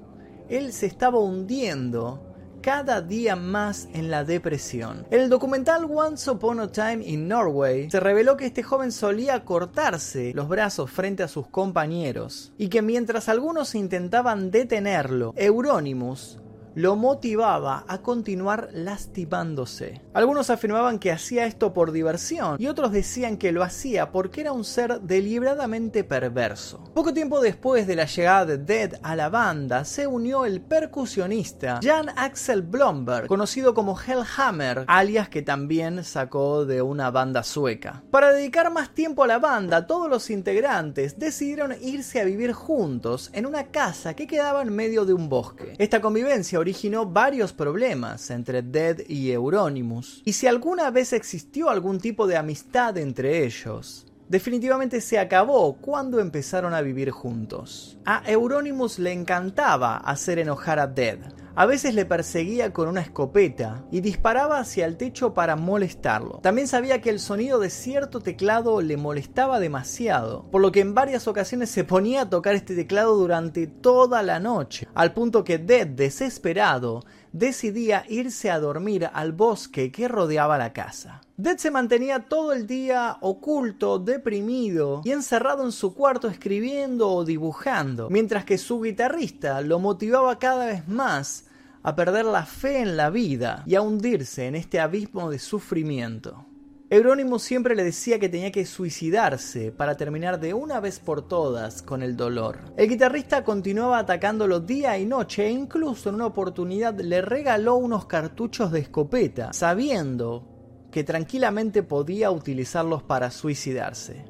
él 0.50 0.72
se 0.72 0.86
estaba 0.86 1.18
hundiendo 1.18 2.29
cada 2.62 3.02
día 3.02 3.36
más 3.36 3.88
en 3.94 4.12
la 4.12 4.24
depresión. 4.24 5.06
En 5.12 5.22
el 5.22 5.30
documental 5.30 5.86
Once 5.90 6.30
Upon 6.30 6.60
a 6.60 6.72
Time 6.72 7.04
in 7.06 7.28
Norway 7.28 7.90
se 7.90 8.00
reveló 8.00 8.38
que 8.38 8.46
este 8.46 8.64
joven 8.64 8.92
solía 8.92 9.44
cortarse 9.46 10.34
los 10.34 10.48
brazos 10.48 10.92
frente 10.92 11.24
a 11.24 11.28
sus 11.28 11.48
compañeros 11.48 12.54
y 12.58 12.70
que 12.70 12.82
mientras 12.82 13.30
algunos 13.30 13.76
intentaban 13.76 14.52
detenerlo, 14.52 15.34
Euronymous 15.36 16.40
lo 16.76 16.96
motivaba 16.96 17.86
a 17.88 18.00
continuar 18.00 18.70
lastimándose. 18.74 20.02
Algunos 20.14 20.50
afirmaban 20.50 21.00
que 21.00 21.12
hacía 21.12 21.46
esto 21.46 21.74
por 21.74 21.92
diversión 21.92 22.58
y 22.60 22.68
otros 22.68 22.92
decían 22.92 23.38
que 23.38 23.52
lo 23.52 23.64
hacía 23.64 24.12
porque 24.12 24.42
era 24.42 24.52
un 24.52 24.64
ser 24.64 25.02
deliberadamente 25.02 26.04
perverso. 26.04 26.84
Poco 26.94 27.14
tiempo 27.14 27.42
después 27.42 27.88
de 27.88 27.96
la 27.96 28.06
llegada 28.06 28.46
de 28.46 28.58
Dead 28.58 29.00
a 29.04 29.16
la 29.16 29.30
banda, 29.30 29.86
se 29.86 30.08
unió 30.08 30.46
el 30.46 30.62
percusionista 30.62 31.80
Jan 31.82 32.10
Axel 32.16 32.62
Blomberg, 32.62 33.28
conocido 33.28 33.74
como 33.74 33.98
Hellhammer, 34.00 34.86
alias 34.88 35.30
que 35.30 35.42
también 35.42 36.04
sacó 36.04 36.66
de 36.66 36.82
una 36.82 37.12
banda 37.12 37.44
sueca. 37.44 38.04
Para 38.12 38.32
dedicar 38.32 38.72
más 38.72 38.94
tiempo 38.94 39.24
a 39.24 39.28
la 39.28 39.40
banda, 39.40 39.88
todos 39.88 40.10
los 40.10 40.30
integrantes 40.30 41.20
decidieron 41.20 41.76
irse 41.82 42.22
a 42.22 42.26
vivir 42.26 42.54
juntos 42.54 43.30
en 43.34 43.46
una 43.46 43.68
casa 43.68 44.14
que 44.14 44.28
quedaba 44.28 44.62
en 44.62 44.76
medio 44.76 45.06
de 45.06 45.14
un 45.14 45.30
bosque. 45.30 45.74
Esta 45.78 46.02
convivencia 46.02 46.59
originó 46.60 47.06
varios 47.06 47.54
problemas 47.54 48.30
entre 48.30 48.62
Dead 48.62 49.00
y 49.08 49.32
Euronymous, 49.32 50.22
y 50.26 50.34
si 50.34 50.48
alguna 50.48 50.92
vez 50.92 51.14
existió 51.14 51.70
algún 51.70 52.00
tipo 52.00 52.28
de 52.28 52.38
amistad 52.38 52.98
entre 52.98 53.46
ellos, 53.46 54.06
definitivamente 54.28 55.02
se 55.02 55.18
acabó 55.20 55.74
cuando 55.78 56.20
empezaron 56.20 56.74
a 56.74 56.82
vivir 56.82 57.10
juntos. 57.10 57.98
A 58.06 58.22
Euronymous 58.30 59.00
le 59.00 59.12
encantaba 59.12 59.98
hacer 59.98 60.40
enojar 60.40 60.80
a 60.80 60.88
Dead. 60.88 61.20
A 61.56 61.66
veces 61.66 61.94
le 61.94 62.06
perseguía 62.06 62.72
con 62.74 62.88
una 62.88 63.02
escopeta 63.02 63.84
y 63.92 64.02
disparaba 64.02 64.60
hacia 64.60 64.86
el 64.86 64.98
techo 64.98 65.34
para 65.34 65.56
molestarlo. 65.56 66.40
También 66.42 66.68
sabía 66.68 67.02
que 67.02 67.10
el 67.10 67.20
sonido 67.20 67.60
de 67.60 67.70
cierto 67.70 68.22
teclado 68.22 68.82
le 68.82 68.98
molestaba 68.98 69.60
demasiado, 69.60 70.46
por 70.52 70.62
lo 70.62 70.72
que 70.72 70.82
en 70.82 70.94
varias 70.94 71.28
ocasiones 71.28 71.70
se 71.70 71.84
ponía 71.84 72.22
a 72.22 72.30
tocar 72.30 72.56
este 72.56 72.76
teclado 72.76 73.16
durante 73.16 73.68
toda 73.68 74.24
la 74.24 74.40
noche, 74.40 74.88
al 74.96 75.14
punto 75.14 75.44
que 75.44 75.58
Dead, 75.58 75.88
desesperado, 75.88 77.04
decidía 77.32 78.06
irse 78.08 78.50
a 78.50 78.60
dormir 78.60 79.10
al 79.14 79.34
bosque 79.34 79.92
que 79.92 80.08
rodeaba 80.08 80.58
la 80.58 80.74
casa. 80.74 81.22
Dead 81.40 81.58
se 81.58 81.72
mantenía 81.72 82.26
todo 82.28 82.52
el 82.52 82.68
día 82.68 83.16
oculto, 83.22 83.98
deprimido 83.98 85.02
y 85.06 85.12
encerrado 85.12 85.64
en 85.64 85.72
su 85.72 85.94
cuarto 85.96 86.28
escribiendo 86.28 87.10
o 87.10 87.24
dibujando, 87.24 88.10
mientras 88.10 88.44
que 88.44 88.58
su 88.58 88.82
guitarrista 88.82 89.62
lo 89.62 89.80
motivaba 89.80 90.38
cada 90.38 90.66
vez 90.66 90.86
más 90.90 91.46
a 91.82 91.96
perder 91.96 92.26
la 92.26 92.46
fe 92.46 92.82
en 92.82 92.98
la 92.98 93.10
vida 93.10 93.64
y 93.66 93.76
a 93.76 93.82
hundirse 93.82 94.48
en 94.48 94.56
este 94.56 94.82
abismo 94.82 95.32
de 95.32 95.40
sufrimiento. 95.40 96.46
Euronymous 96.90 97.42
siempre 97.42 97.74
le 97.74 97.86
decía 97.86 98.20
que 98.20 98.28
tenía 98.28 98.52
que 98.52 98.66
suicidarse 98.66 99.72
para 99.72 99.96
terminar 99.96 100.42
de 100.42 100.54
una 100.54 100.82
vez 100.82 101.00
por 101.00 101.26
todas 101.26 101.82
con 101.82 102.04
el 102.04 102.18
dolor. 102.18 102.58
El 102.76 102.90
guitarrista 102.90 103.46
continuaba 103.46 104.00
atacándolo 104.00 104.60
día 104.60 104.98
y 104.98 105.06
noche 105.06 105.46
e 105.46 105.52
incluso 105.52 106.10
en 106.10 106.16
una 106.16 106.26
oportunidad 106.26 107.00
le 107.00 107.22
regaló 107.22 107.76
unos 107.76 108.08
cartuchos 108.08 108.74
de 108.74 108.82
escopeta, 108.82 109.54
sabiendo 109.54 110.59
que 110.92 111.04
tranquilamente 111.04 111.84
podía 111.84 112.32
utilizarlos 112.32 113.04
para 113.04 113.32
suicidarse. 113.32 114.26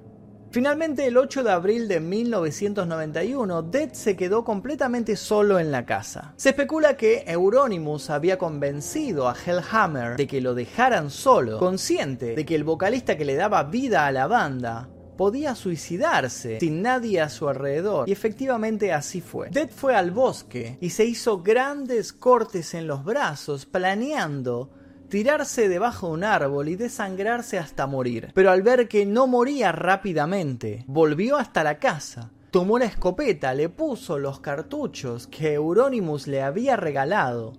Finalmente, 0.52 1.06
el 1.06 1.16
8 1.16 1.44
de 1.44 1.52
abril 1.52 1.88
de 1.88 2.00
1991, 2.00 3.62
Dead 3.64 3.94
se 3.94 4.16
quedó 4.16 4.44
completamente 4.44 5.16
solo 5.16 5.60
en 5.60 5.72
la 5.72 5.86
casa. 5.86 6.34
Se 6.38 6.50
especula 6.50 6.98
que 6.98 7.24
Euronymous 7.28 8.10
había 8.10 8.40
convencido 8.40 9.30
a 9.30 9.36
Hellhammer 9.36 10.18
de 10.18 10.26
que 10.26 10.42
lo 10.42 10.56
dejaran 10.56 11.12
solo, 11.12 11.60
consciente 11.60 12.34
de 12.36 12.46
que 12.46 12.56
el 12.56 12.64
vocalista 12.64 13.16
que 13.16 13.26
le 13.26 13.36
daba 13.36 13.62
vida 13.64 14.08
a 14.08 14.12
la 14.12 14.26
banda 14.26 14.90
podía 15.20 15.54
suicidarse 15.54 16.60
sin 16.60 16.82
nadie 16.82 17.22
a 17.22 17.30
su 17.30 17.48
alrededor. 17.48 18.10
Y 18.10 18.12
efectivamente 18.12 18.92
así 18.92 19.22
fue. 19.22 19.50
Dead 19.52 19.70
fue 19.70 19.96
al 19.96 20.10
bosque 20.10 20.80
y 20.82 20.90
se 20.90 21.06
hizo 21.06 21.44
grandes 21.44 22.12
cortes 22.12 22.74
en 22.74 22.88
los 22.88 23.04
brazos, 23.04 23.68
planeando 23.68 24.72
tirarse 25.10 25.68
debajo 25.68 26.08
de 26.08 26.14
un 26.14 26.24
árbol 26.24 26.70
y 26.70 26.76
desangrarse 26.76 27.58
hasta 27.58 27.88
morir. 27.88 28.32
Pero 28.34 28.52
al 28.52 28.62
ver 28.62 28.88
que 28.88 29.06
no 29.06 29.28
moría 29.28 29.72
rápidamente, 29.72 30.86
volvió 30.88 31.38
hasta 31.38 31.64
la 31.64 31.80
casa. 31.80 32.32
Tomó 32.52 32.80
la 32.80 32.86
escopeta, 32.86 33.54
le 33.54 33.70
puso 33.70 34.18
los 34.18 34.40
cartuchos 34.40 35.28
que 35.28 35.54
Euronymous 35.54 36.28
le 36.28 36.42
había 36.42 36.76
regalado 36.76 37.54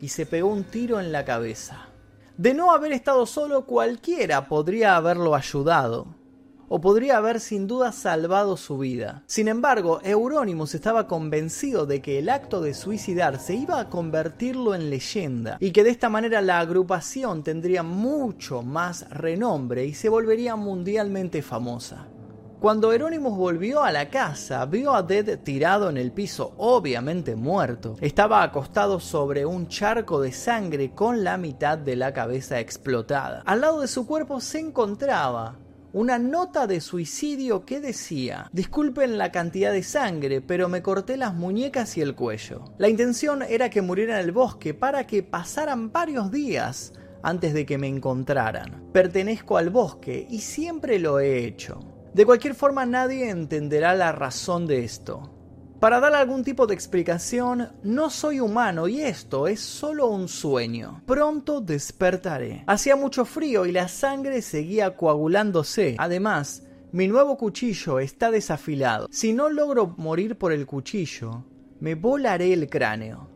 y 0.00 0.08
se 0.08 0.24
pegó 0.24 0.48
un 0.48 0.64
tiro 0.64 1.00
en 1.00 1.12
la 1.12 1.24
cabeza. 1.24 1.88
De 2.38 2.54
no 2.54 2.72
haber 2.72 2.92
estado 2.92 3.26
solo 3.26 3.66
cualquiera 3.66 4.48
podría 4.48 4.96
haberlo 4.96 5.34
ayudado, 5.34 6.14
o 6.72 6.80
podría 6.80 7.16
haber 7.16 7.40
sin 7.40 7.66
duda 7.66 7.90
salvado 7.90 8.56
su 8.56 8.78
vida. 8.78 9.24
Sin 9.26 9.48
embargo, 9.48 10.00
Euronymous 10.04 10.76
estaba 10.76 11.08
convencido 11.08 11.84
de 11.84 12.00
que 12.00 12.20
el 12.20 12.28
acto 12.28 12.60
de 12.60 12.74
suicidarse 12.74 13.54
iba 13.54 13.80
a 13.80 13.88
convertirlo 13.88 14.76
en 14.76 14.88
leyenda 14.88 15.56
y 15.58 15.72
que 15.72 15.82
de 15.82 15.90
esta 15.90 16.08
manera 16.08 16.40
la 16.40 16.60
agrupación 16.60 17.42
tendría 17.42 17.82
mucho 17.82 18.62
más 18.62 19.10
renombre 19.10 19.84
y 19.84 19.94
se 19.94 20.08
volvería 20.08 20.54
mundialmente 20.54 21.42
famosa. 21.42 22.06
Cuando 22.60 22.92
Euronymous 22.92 23.36
volvió 23.36 23.82
a 23.82 23.90
la 23.90 24.08
casa, 24.08 24.64
vio 24.66 24.94
a 24.94 25.02
Dead 25.02 25.40
tirado 25.40 25.88
en 25.90 25.96
el 25.96 26.12
piso, 26.12 26.52
obviamente 26.58 27.34
muerto. 27.34 27.96
Estaba 28.00 28.44
acostado 28.44 29.00
sobre 29.00 29.44
un 29.44 29.66
charco 29.66 30.20
de 30.20 30.30
sangre 30.30 30.92
con 30.94 31.24
la 31.24 31.36
mitad 31.36 31.78
de 31.78 31.96
la 31.96 32.12
cabeza 32.12 32.60
explotada. 32.60 33.42
Al 33.44 33.62
lado 33.62 33.80
de 33.80 33.88
su 33.88 34.06
cuerpo 34.06 34.40
se 34.40 34.60
encontraba 34.60 35.56
una 35.92 36.18
nota 36.18 36.66
de 36.66 36.80
suicidio 36.80 37.64
que 37.64 37.80
decía, 37.80 38.48
disculpen 38.52 39.18
la 39.18 39.32
cantidad 39.32 39.72
de 39.72 39.82
sangre, 39.82 40.40
pero 40.40 40.68
me 40.68 40.82
corté 40.82 41.16
las 41.16 41.34
muñecas 41.34 41.96
y 41.96 42.00
el 42.00 42.14
cuello. 42.14 42.64
La 42.78 42.88
intención 42.88 43.42
era 43.42 43.70
que 43.70 43.82
muriera 43.82 44.20
en 44.20 44.26
el 44.26 44.32
bosque 44.32 44.74
para 44.74 45.06
que 45.06 45.22
pasaran 45.22 45.90
varios 45.92 46.30
días 46.30 46.92
antes 47.22 47.54
de 47.54 47.66
que 47.66 47.78
me 47.78 47.88
encontraran. 47.88 48.90
Pertenezco 48.92 49.56
al 49.56 49.70
bosque 49.70 50.26
y 50.30 50.40
siempre 50.40 50.98
lo 50.98 51.18
he 51.18 51.44
hecho. 51.44 51.80
De 52.14 52.24
cualquier 52.24 52.54
forma 52.54 52.86
nadie 52.86 53.30
entenderá 53.30 53.94
la 53.94 54.12
razón 54.12 54.66
de 54.66 54.84
esto. 54.84 55.39
Para 55.80 55.98
dar 55.98 56.14
algún 56.14 56.44
tipo 56.44 56.66
de 56.66 56.74
explicación, 56.74 57.70
no 57.82 58.10
soy 58.10 58.38
humano 58.38 58.86
y 58.86 59.00
esto 59.00 59.48
es 59.48 59.60
solo 59.60 60.08
un 60.08 60.28
sueño. 60.28 61.02
Pronto 61.06 61.62
despertaré. 61.62 62.64
Hacía 62.66 62.96
mucho 62.96 63.24
frío 63.24 63.64
y 63.64 63.72
la 63.72 63.88
sangre 63.88 64.42
seguía 64.42 64.94
coagulándose. 64.94 65.96
Además, 65.96 66.64
mi 66.92 67.08
nuevo 67.08 67.38
cuchillo 67.38 67.98
está 67.98 68.30
desafilado. 68.30 69.08
Si 69.10 69.32
no 69.32 69.48
logro 69.48 69.94
morir 69.96 70.36
por 70.36 70.52
el 70.52 70.66
cuchillo, 70.66 71.46
me 71.80 71.94
volaré 71.94 72.52
el 72.52 72.68
cráneo. 72.68 73.30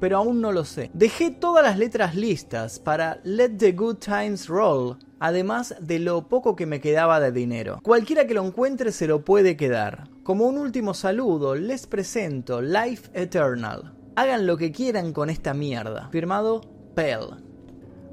Pero 0.00 0.16
aún 0.16 0.40
no 0.40 0.50
lo 0.50 0.64
sé. 0.64 0.90
Dejé 0.94 1.30
todas 1.30 1.62
las 1.62 1.78
letras 1.78 2.16
listas 2.16 2.80
para 2.80 3.20
Let 3.22 3.50
the 3.50 3.70
Good 3.70 3.98
Times 3.98 4.48
Roll, 4.48 4.98
además 5.20 5.76
de 5.80 6.00
lo 6.00 6.26
poco 6.26 6.56
que 6.56 6.66
me 6.66 6.80
quedaba 6.80 7.20
de 7.20 7.30
dinero. 7.30 7.78
Cualquiera 7.84 8.26
que 8.26 8.34
lo 8.34 8.44
encuentre 8.44 8.90
se 8.90 9.06
lo 9.06 9.24
puede 9.24 9.56
quedar. 9.56 10.08
Como 10.22 10.46
un 10.46 10.56
último 10.56 10.94
saludo, 10.94 11.56
les 11.56 11.88
presento 11.88 12.62
Life 12.62 13.10
Eternal. 13.12 13.92
Hagan 14.14 14.46
lo 14.46 14.56
que 14.56 14.70
quieran 14.70 15.12
con 15.12 15.30
esta 15.30 15.52
mierda. 15.52 16.10
Firmado 16.12 16.60
Pell. 16.94 17.42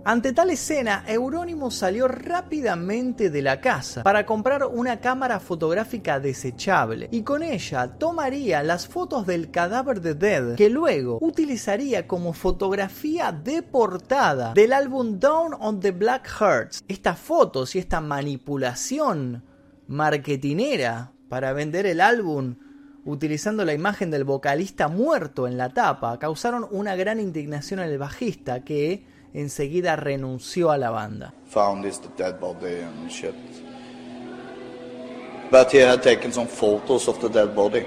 Ante 0.05 0.33
tal 0.33 0.49
escena, 0.49 1.03
Euronymous 1.07 1.75
salió 1.75 2.07
rápidamente 2.07 3.29
de 3.29 3.43
la 3.43 3.61
casa 3.61 4.01
para 4.01 4.25
comprar 4.25 4.65
una 4.65 4.99
cámara 4.99 5.39
fotográfica 5.39 6.19
desechable 6.19 7.09
y 7.11 7.21
con 7.21 7.43
ella 7.43 7.99
tomaría 7.99 8.63
las 8.63 8.87
fotos 8.87 9.27
del 9.27 9.51
cadáver 9.51 10.01
de 10.01 10.15
Dead 10.15 10.55
que 10.55 10.71
luego 10.71 11.19
utilizaría 11.21 12.07
como 12.07 12.33
fotografía 12.33 13.31
de 13.31 13.61
portada 13.61 14.53
del 14.55 14.73
álbum 14.73 15.19
Down 15.19 15.53
on 15.59 15.79
the 15.79 15.91
Black 15.91 16.27
Hearts. 16.27 16.83
Estas 16.87 17.19
fotos 17.19 17.75
y 17.75 17.79
esta 17.79 18.01
manipulación 18.01 19.43
marketinera 19.85 21.11
para 21.29 21.53
vender 21.53 21.85
el 21.85 22.01
álbum 22.01 22.55
utilizando 23.05 23.63
la 23.63 23.73
imagen 23.73 24.11
del 24.11 24.23
vocalista 24.23 24.87
muerto 24.87 25.47
en 25.47 25.57
la 25.57 25.69
tapa 25.69 26.19
causaron 26.19 26.67
una 26.71 26.95
gran 26.95 27.19
indignación 27.19 27.79
al 27.79 27.97
bajista 27.97 28.63
que 28.63 29.05
enseguida 29.33 29.95
renunció 29.95 30.71
a 30.71 30.77
la 30.77 30.89
banda. 30.89 31.33
Found 31.51 31.85
this 31.85 32.01
dead 32.17 32.39
body 32.39 32.81
and 32.81 33.09
shit. 33.09 33.35
But 35.51 35.71
he 35.71 35.79
had 35.79 36.01
taken 36.01 36.31
some 36.31 36.47
photos 36.47 37.07
of 37.07 37.19
the 37.19 37.29
dead 37.29 37.55
body. 37.55 37.85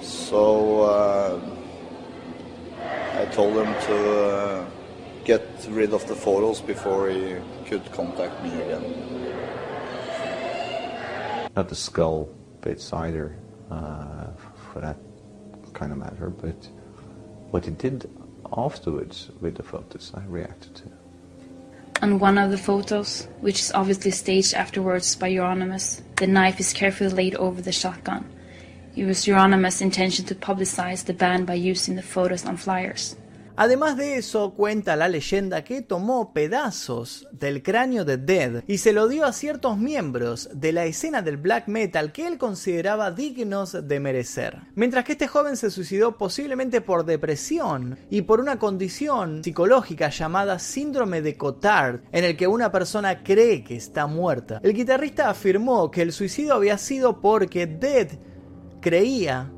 So 0.00 0.82
uh, 0.84 1.38
I 3.20 3.26
told 3.26 3.54
him 3.54 3.74
to 3.86 3.94
uh, 3.94 4.64
get 5.24 5.42
rid 5.70 5.92
of 5.92 6.06
the 6.06 6.14
photos 6.14 6.62
before 6.62 7.10
he 7.10 7.36
could 7.68 7.90
contact 7.92 8.42
me 8.42 8.50
again. 8.62 9.43
Not 11.56 11.68
the 11.68 11.74
skull 11.74 12.28
bits 12.60 12.92
either, 12.92 13.36
uh, 13.70 14.26
for 14.72 14.80
that 14.80 14.96
kind 15.72 15.92
of 15.92 15.98
matter, 15.98 16.30
but 16.30 16.68
what 17.50 17.64
he 17.64 17.70
did 17.70 18.10
afterwards 18.56 19.30
with 19.40 19.56
the 19.56 19.62
photos 19.62 20.12
I 20.14 20.24
reacted 20.26 20.74
to. 20.76 20.84
On 22.02 22.18
one 22.18 22.38
of 22.38 22.50
the 22.50 22.58
photos, 22.58 23.28
which 23.40 23.60
is 23.60 23.72
obviously 23.72 24.10
staged 24.10 24.54
afterwards 24.54 25.16
by 25.16 25.30
Euronymous, 25.30 26.02
the 26.16 26.26
knife 26.26 26.60
is 26.60 26.72
carefully 26.72 27.10
laid 27.10 27.34
over 27.36 27.62
the 27.62 27.72
shotgun. 27.72 28.28
It 28.96 29.04
was 29.04 29.26
Euronymous' 29.26 29.80
intention 29.80 30.24
to 30.26 30.34
publicize 30.34 31.04
the 31.04 31.14
band 31.14 31.46
by 31.46 31.54
using 31.54 31.94
the 31.94 32.02
photos 32.02 32.44
on 32.44 32.56
flyers. 32.56 33.16
Además 33.56 33.96
de 33.96 34.16
eso, 34.16 34.54
cuenta 34.54 34.96
la 34.96 35.08
leyenda 35.08 35.62
que 35.62 35.80
tomó 35.80 36.32
pedazos 36.32 37.28
del 37.30 37.62
cráneo 37.62 38.04
de 38.04 38.16
Dead 38.16 38.64
y 38.66 38.78
se 38.78 38.92
lo 38.92 39.06
dio 39.06 39.24
a 39.24 39.32
ciertos 39.32 39.78
miembros 39.78 40.50
de 40.52 40.72
la 40.72 40.86
escena 40.86 41.22
del 41.22 41.36
black 41.36 41.68
metal 41.68 42.10
que 42.10 42.26
él 42.26 42.36
consideraba 42.36 43.12
dignos 43.12 43.86
de 43.86 44.00
merecer. 44.00 44.58
Mientras 44.74 45.04
que 45.04 45.12
este 45.12 45.28
joven 45.28 45.56
se 45.56 45.70
suicidó 45.70 46.18
posiblemente 46.18 46.80
por 46.80 47.04
depresión 47.04 47.96
y 48.10 48.22
por 48.22 48.40
una 48.40 48.58
condición 48.58 49.44
psicológica 49.44 50.08
llamada 50.10 50.58
síndrome 50.58 51.22
de 51.22 51.36
Cotard, 51.36 52.00
en 52.10 52.24
el 52.24 52.36
que 52.36 52.48
una 52.48 52.72
persona 52.72 53.22
cree 53.22 53.62
que 53.62 53.76
está 53.76 54.08
muerta. 54.08 54.60
El 54.64 54.74
guitarrista 54.74 55.30
afirmó 55.30 55.92
que 55.92 56.02
el 56.02 56.12
suicidio 56.12 56.54
había 56.54 56.76
sido 56.76 57.20
porque 57.20 57.68
Dead 57.68 58.08
creía 58.80 59.50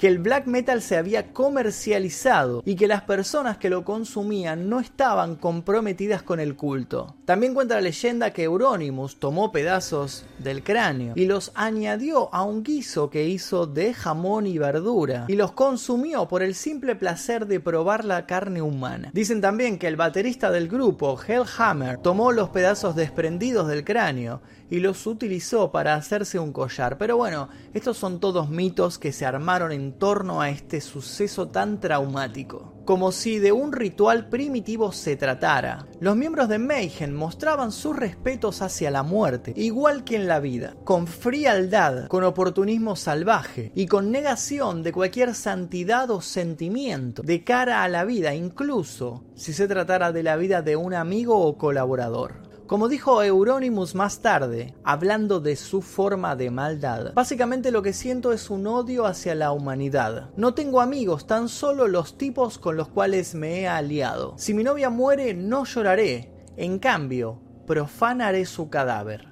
que 0.00 0.08
el 0.08 0.18
black 0.18 0.46
metal 0.46 0.80
se 0.80 0.96
había 0.96 1.34
comercializado 1.34 2.62
y 2.64 2.74
que 2.74 2.88
las 2.88 3.02
personas 3.02 3.58
que 3.58 3.68
lo 3.68 3.84
consumían 3.84 4.70
no 4.70 4.80
estaban 4.80 5.36
comprometidas 5.36 6.22
con 6.22 6.40
el 6.40 6.56
culto. 6.56 7.16
También 7.26 7.52
cuenta 7.52 7.74
la 7.74 7.82
leyenda 7.82 8.32
que 8.32 8.44
Euronymous 8.44 9.20
tomó 9.20 9.52
pedazos 9.52 10.24
del 10.38 10.62
cráneo 10.62 11.12
y 11.16 11.26
los 11.26 11.52
añadió 11.54 12.34
a 12.34 12.44
un 12.44 12.62
guiso 12.62 13.10
que 13.10 13.28
hizo 13.28 13.66
de 13.66 13.92
jamón 13.92 14.46
y 14.46 14.56
verdura 14.56 15.26
y 15.28 15.34
los 15.34 15.52
consumió 15.52 16.26
por 16.28 16.42
el 16.42 16.54
simple 16.54 16.96
placer 16.96 17.46
de 17.46 17.60
probar 17.60 18.06
la 18.06 18.24
carne 18.24 18.62
humana. 18.62 19.10
Dicen 19.12 19.42
también 19.42 19.78
que 19.78 19.86
el 19.86 19.96
baterista 19.96 20.50
del 20.50 20.68
grupo, 20.68 21.20
Hellhammer, 21.20 21.98
tomó 21.98 22.32
los 22.32 22.48
pedazos 22.48 22.96
desprendidos 22.96 23.68
del 23.68 23.84
cráneo 23.84 24.40
y 24.70 24.80
los 24.80 25.06
utilizó 25.06 25.72
para 25.72 25.94
hacerse 25.94 26.38
un 26.38 26.52
collar. 26.52 26.96
Pero 26.96 27.16
bueno, 27.16 27.48
estos 27.74 27.98
son 27.98 28.20
todos 28.20 28.48
mitos 28.48 28.98
que 28.98 29.12
se 29.12 29.26
armaron 29.26 29.72
en 29.72 29.98
torno 29.98 30.40
a 30.40 30.50
este 30.50 30.80
suceso 30.80 31.48
tan 31.48 31.80
traumático. 31.80 32.74
Como 32.84 33.12
si 33.12 33.38
de 33.38 33.52
un 33.52 33.72
ritual 33.72 34.28
primitivo 34.28 34.90
se 34.92 35.16
tratara. 35.16 35.86
Los 36.00 36.16
miembros 36.16 36.48
de 36.48 36.58
Mayhem 36.58 37.12
mostraban 37.12 37.72
sus 37.72 37.94
respetos 37.94 38.62
hacia 38.62 38.90
la 38.90 39.02
muerte, 39.02 39.52
igual 39.56 40.02
que 40.02 40.16
en 40.16 40.26
la 40.26 40.40
vida, 40.40 40.74
con 40.84 41.06
frialdad, 41.06 42.08
con 42.08 42.24
oportunismo 42.24 42.96
salvaje 42.96 43.70
y 43.74 43.86
con 43.86 44.10
negación 44.10 44.82
de 44.82 44.92
cualquier 44.92 45.34
santidad 45.34 46.10
o 46.10 46.20
sentimiento 46.20 47.22
de 47.22 47.44
cara 47.44 47.84
a 47.84 47.88
la 47.88 48.04
vida, 48.04 48.34
incluso 48.34 49.24
si 49.34 49.52
se 49.52 49.68
tratara 49.68 50.10
de 50.10 50.22
la 50.22 50.36
vida 50.36 50.62
de 50.62 50.76
un 50.76 50.94
amigo 50.94 51.38
o 51.38 51.56
colaborador. 51.56 52.49
Como 52.70 52.88
dijo 52.88 53.20
Euronymous 53.20 53.96
más 53.96 54.20
tarde, 54.20 54.74
hablando 54.84 55.40
de 55.40 55.56
su 55.56 55.82
forma 55.82 56.36
de 56.36 56.52
maldad, 56.52 57.12
básicamente 57.14 57.72
lo 57.72 57.82
que 57.82 57.92
siento 57.92 58.32
es 58.32 58.48
un 58.48 58.64
odio 58.68 59.06
hacia 59.06 59.34
la 59.34 59.50
humanidad. 59.50 60.30
No 60.36 60.54
tengo 60.54 60.80
amigos, 60.80 61.26
tan 61.26 61.48
solo 61.48 61.88
los 61.88 62.16
tipos 62.16 62.58
con 62.58 62.76
los 62.76 62.86
cuales 62.86 63.34
me 63.34 63.62
he 63.62 63.66
aliado. 63.66 64.34
Si 64.38 64.54
mi 64.54 64.62
novia 64.62 64.88
muere, 64.88 65.34
no 65.34 65.64
lloraré. 65.64 66.30
En 66.56 66.78
cambio, 66.78 67.40
profanaré 67.66 68.46
su 68.46 68.70
cadáver. 68.70 69.30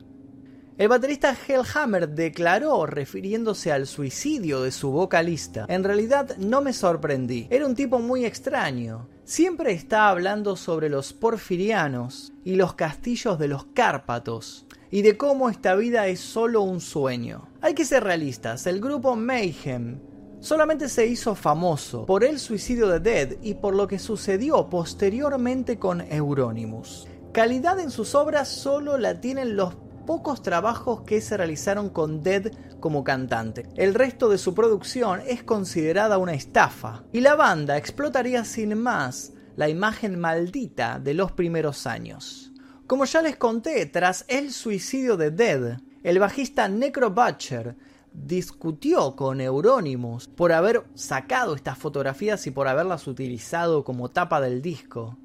El 0.77 0.89
baterista 0.89 1.37
Hellhammer 1.47 2.09
declaró, 2.09 2.87
refiriéndose 2.87 3.71
al 3.71 3.87
suicidio 3.87 4.63
de 4.63 4.73
su 4.73 4.91
vocalista, 4.91 5.65
en 5.69 5.85
realidad 5.85 6.37
no 6.39 6.61
me 6.61 6.73
sorprendí, 6.73 7.47
era 7.51 7.67
un 7.67 7.77
tipo 7.77 8.01
muy 8.01 8.25
extraño. 8.25 9.09
Siempre 9.29 9.73
está 9.73 10.09
hablando 10.09 10.57
sobre 10.57 10.89
los 10.89 11.13
porfirianos 11.13 12.33
y 12.45 12.55
los 12.55 12.73
castillos 12.73 13.39
de 13.39 13.47
los 13.47 13.67
Cárpatos 13.75 14.65
y 14.91 15.03
de 15.03 15.19
cómo 15.19 15.51
esta 15.51 15.75
vida 15.75 16.07
es 16.07 16.19
solo 16.19 16.63
un 16.63 16.81
sueño. 16.81 17.47
Hay 17.61 17.75
que 17.75 17.85
ser 17.85 18.05
realistas, 18.05 18.67
el 18.67 18.81
grupo 18.81 19.17
Mayhem 19.17 20.01
solamente 20.41 20.89
se 20.89 21.07
hizo 21.07 21.35
famoso 21.35 22.07
por 22.07 22.25
el 22.25 22.39
suicidio 22.39 22.89
de 22.89 23.01
Dead 23.01 23.37
y 23.43 23.53
por 23.53 23.75
lo 23.77 23.87
que 23.87 23.99
sucedió 23.99 24.71
posteriormente 24.71 25.79
con 25.79 26.01
Euronymous. 26.01 27.07
Calidad 27.35 27.79
en 27.81 27.91
sus 27.91 28.15
obras 28.15 28.49
solo 28.49 28.97
la 28.97 29.21
tienen 29.21 29.57
los 29.57 29.75
pocos 30.09 30.41
trabajos 30.41 31.03
que 31.03 31.21
se 31.21 31.37
realizaron 31.37 31.91
con 31.91 32.23
Dead 32.23 32.51
como 32.81 33.05
cantante. 33.05 33.69
El 33.77 33.93
resto 33.93 34.31
de 34.31 34.39
su 34.39 34.55
producción 34.55 35.21
es 35.27 35.43
considerada 35.43 36.17
una 36.17 36.33
estafa 36.33 37.05
y 37.13 37.21
la 37.21 37.37
banda 37.37 37.77
explotaría 37.77 38.47
sin 38.47 38.75
más 38.79 39.35
la 39.57 39.69
imagen 39.69 40.19
maldita 40.19 40.99
de 40.99 41.13
los 41.13 41.33
primeros 41.33 41.87
años. 41.87 42.55
Como 42.87 43.05
ya 43.05 43.21
les 43.21 43.37
conté, 43.37 43.85
tras 43.85 44.25
el 44.29 44.51
suicidio 44.51 45.19
de 45.19 45.31
Dead, 45.31 45.79
el 46.03 46.19
bajista 46.19 46.71
Necro 46.71 47.11
Butcher 47.11 47.77
discutió 48.11 49.15
con 49.15 49.43
Euronymous 49.43 50.27
por 50.27 50.53
haber 50.53 50.85
sacado 50.95 51.55
estas 51.55 51.77
fotografías 51.77 52.47
y 52.47 52.51
por 52.51 52.67
haberlas 52.67 53.07
utilizado 53.07 53.85
como 53.85 54.09
tapa 54.09 54.41
del 54.41 54.63
disco. 54.63 55.19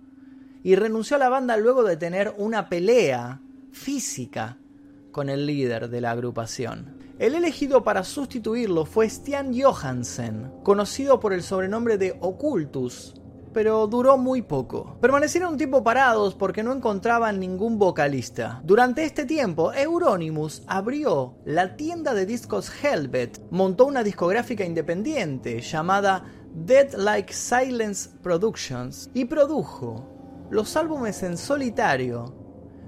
Y 0.61 0.75
renunció 0.75 1.15
a 1.15 1.19
la 1.19 1.29
banda 1.29 1.55
luego 1.55 1.83
de 1.83 1.95
tener 1.95 2.35
una 2.37 2.67
pelea 2.67 3.39
física 3.71 4.57
con 5.13 5.29
el 5.29 5.45
líder 5.45 5.89
de 5.89 6.01
la 6.01 6.11
agrupación. 6.11 6.97
El 7.19 7.35
elegido 7.35 7.85
para 7.85 8.03
sustituirlo 8.03 8.85
fue 8.85 9.09
Stian 9.09 9.57
Johansen, 9.57 10.51
conocido 10.63 11.21
por 11.21 11.31
el 11.31 11.43
sobrenombre 11.43 11.97
de 11.97 12.17
Ocultus, 12.19 13.13
pero 13.53 13.87
duró 13.87 14.17
muy 14.17 14.41
poco. 14.41 14.97
Permanecieron 14.99 15.53
un 15.53 15.57
tiempo 15.57 15.83
parados 15.83 16.33
porque 16.33 16.63
no 16.63 16.73
encontraban 16.73 17.39
ningún 17.39 17.77
vocalista. 17.77 18.61
Durante 18.65 19.05
este 19.05 19.25
tiempo, 19.25 19.71
Euronymous 19.73 20.63
abrió 20.67 21.37
la 21.45 21.77
tienda 21.77 22.13
de 22.13 22.25
discos 22.25 22.69
Helvet, 22.83 23.39
montó 23.51 23.85
una 23.85 24.03
discográfica 24.03 24.65
independiente 24.65 25.61
llamada 25.61 26.25
Dead 26.53 26.93
Like 26.95 27.31
Silence 27.31 28.09
Productions 28.21 29.09
y 29.13 29.25
produjo 29.25 30.09
los 30.49 30.75
álbumes 30.75 31.23
en 31.23 31.37
solitario 31.37 32.35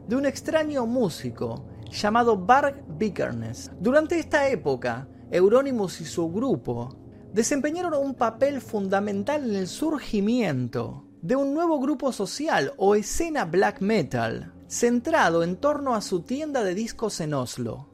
de 0.08 0.16
un 0.16 0.26
extraño 0.26 0.86
músico 0.86 1.66
llamado 1.96 2.38
Bark 2.38 2.84
Bickerness. 2.98 3.72
Durante 3.80 4.20
esta 4.20 4.48
época, 4.50 5.08
Euronymous 5.32 6.02
y 6.02 6.06
su 6.06 6.32
grupo 6.32 6.96
desempeñaron 7.34 7.94
un 7.96 8.14
papel 8.14 8.62
fundamental 8.62 9.50
en 9.50 9.56
el 9.56 9.68
surgimiento 9.68 11.06
de 11.22 11.36
un 11.36 11.54
nuevo 11.54 11.80
grupo 11.80 12.12
social 12.12 12.74
o 12.78 12.96
escena 12.96 13.46
black 13.46 13.82
metal, 13.82 14.54
centrado 14.68 15.44
en 15.44 15.56
torno 15.56 15.96
a 15.96 16.02
su 16.02 16.22
tienda 16.22 16.64
de 16.64 16.76
discos 16.76 17.20
en 17.20 17.34
Oslo. 17.34 17.90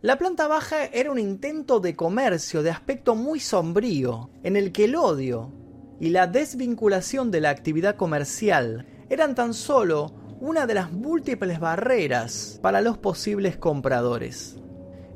La 0.00 0.16
planta 0.16 0.46
baja 0.46 0.84
era 0.84 1.10
un 1.10 1.18
intento 1.18 1.80
de 1.80 1.96
comercio 1.96 2.62
de 2.62 2.70
aspecto 2.70 3.16
muy 3.16 3.40
sombrío, 3.40 4.30
en 4.44 4.56
el 4.56 4.70
que 4.70 4.84
el 4.84 4.94
odio 4.94 5.52
y 5.98 6.10
la 6.10 6.28
desvinculación 6.28 7.32
de 7.32 7.40
la 7.40 7.50
actividad 7.50 7.96
comercial 7.96 8.86
eran 9.10 9.34
tan 9.34 9.54
solo 9.54 10.14
una 10.40 10.66
de 10.66 10.74
las 10.74 10.92
múltiples 10.92 11.58
barreras 11.58 12.60
para 12.62 12.80
los 12.80 12.98
posibles 12.98 13.56
compradores. 13.56 14.56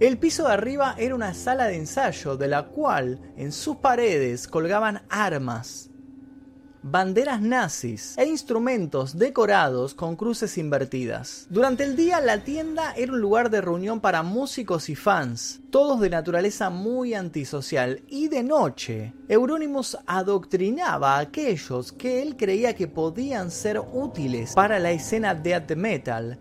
El 0.01 0.19
piso 0.19 0.49
de 0.49 0.53
arriba 0.53 0.97
era 0.99 1.15
una 1.15 1.33
sala 1.33 1.67
de 1.67 1.77
ensayo 1.77 2.37
de 2.37 2.49
la 2.49 2.65
cual 2.65 3.21
en 3.37 3.53
sus 3.53 3.77
paredes 3.77 4.49
colgaban 4.49 5.03
armas, 5.09 5.92
banderas 6.83 7.41
nazis 7.41 8.17
e 8.19 8.27
instrumentos 8.27 9.17
decorados 9.17 9.95
con 9.95 10.17
cruces 10.17 10.59
invertidas. 10.59 11.47
Durante 11.49 11.85
el 11.85 11.97
día 11.97 12.21
la 12.21 12.43
tienda 12.45 12.93
era 12.97 13.13
un 13.13 13.21
lugar 13.21 13.51
de 13.51 13.61
reunión 13.61 14.01
para 14.01 14.23
músicos 14.23 14.89
y 14.89 14.95
fans, 14.95 15.61
todos 15.71 16.01
de 16.01 16.11
naturaleza 16.11 16.71
muy 16.71 17.15
antisocial, 17.15 18.03
y 18.09 18.29
de 18.29 18.43
noche 18.43 19.15
Euronymous 19.29 19.97
adoctrinaba 20.07 21.17
a 21.17 21.21
aquellos 21.21 21.93
que 21.93 22.23
él 22.23 22.37
creía 22.37 22.75
que 22.75 22.89
podían 22.89 23.51
ser 23.51 23.81
útiles 23.81 24.55
para 24.55 24.79
la 24.79 24.91
escena 24.91 25.35
death 25.35 25.73
metal, 25.77 26.39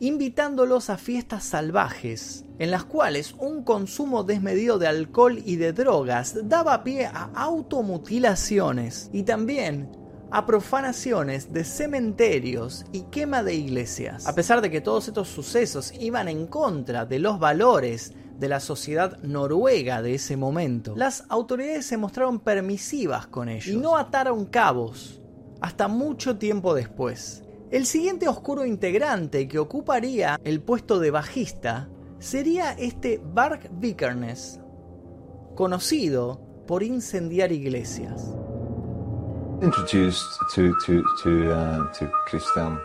invitándolos 0.00 0.90
a 0.90 0.96
fiestas 0.96 1.44
salvajes, 1.44 2.44
en 2.58 2.70
las 2.70 2.84
cuales 2.84 3.34
un 3.38 3.64
consumo 3.64 4.24
desmedido 4.24 4.78
de 4.78 4.86
alcohol 4.86 5.38
y 5.44 5.56
de 5.56 5.72
drogas 5.72 6.48
daba 6.48 6.84
pie 6.84 7.06
a 7.06 7.30
automutilaciones 7.34 9.10
y 9.12 9.24
también 9.24 9.90
a 10.30 10.46
profanaciones 10.46 11.52
de 11.52 11.64
cementerios 11.64 12.84
y 12.92 13.02
quema 13.04 13.42
de 13.42 13.54
iglesias. 13.54 14.26
A 14.26 14.34
pesar 14.34 14.60
de 14.60 14.70
que 14.70 14.80
todos 14.80 15.08
estos 15.08 15.28
sucesos 15.28 15.92
iban 15.98 16.28
en 16.28 16.46
contra 16.46 17.06
de 17.06 17.18
los 17.18 17.38
valores 17.38 18.12
de 18.38 18.48
la 18.48 18.60
sociedad 18.60 19.18
noruega 19.22 20.02
de 20.02 20.14
ese 20.14 20.36
momento, 20.36 20.94
las 20.96 21.24
autoridades 21.28 21.86
se 21.86 21.96
mostraron 21.96 22.40
permisivas 22.40 23.26
con 23.26 23.48
ellos 23.48 23.68
y 23.68 23.76
no 23.76 23.96
ataron 23.96 24.46
cabos 24.46 25.20
hasta 25.60 25.88
mucho 25.88 26.36
tiempo 26.36 26.74
después. 26.74 27.42
El 27.70 27.84
siguiente 27.84 28.26
oscuro 28.28 28.64
integrante 28.64 29.46
que 29.46 29.58
ocuparía 29.58 30.40
el 30.42 30.62
puesto 30.62 30.98
de 30.98 31.10
bajista 31.10 31.90
sería 32.18 32.72
este 32.72 33.20
Bark 33.22 33.68
Vikernes, 33.72 34.58
conocido 35.54 36.40
por 36.66 36.82
incendiar 36.82 37.52
iglesias. 37.52 38.34
Introduced 39.60 40.24
to 40.54 40.74
to 40.86 41.02
to 41.22 41.52
uh, 41.52 42.08
Christian 42.26 42.78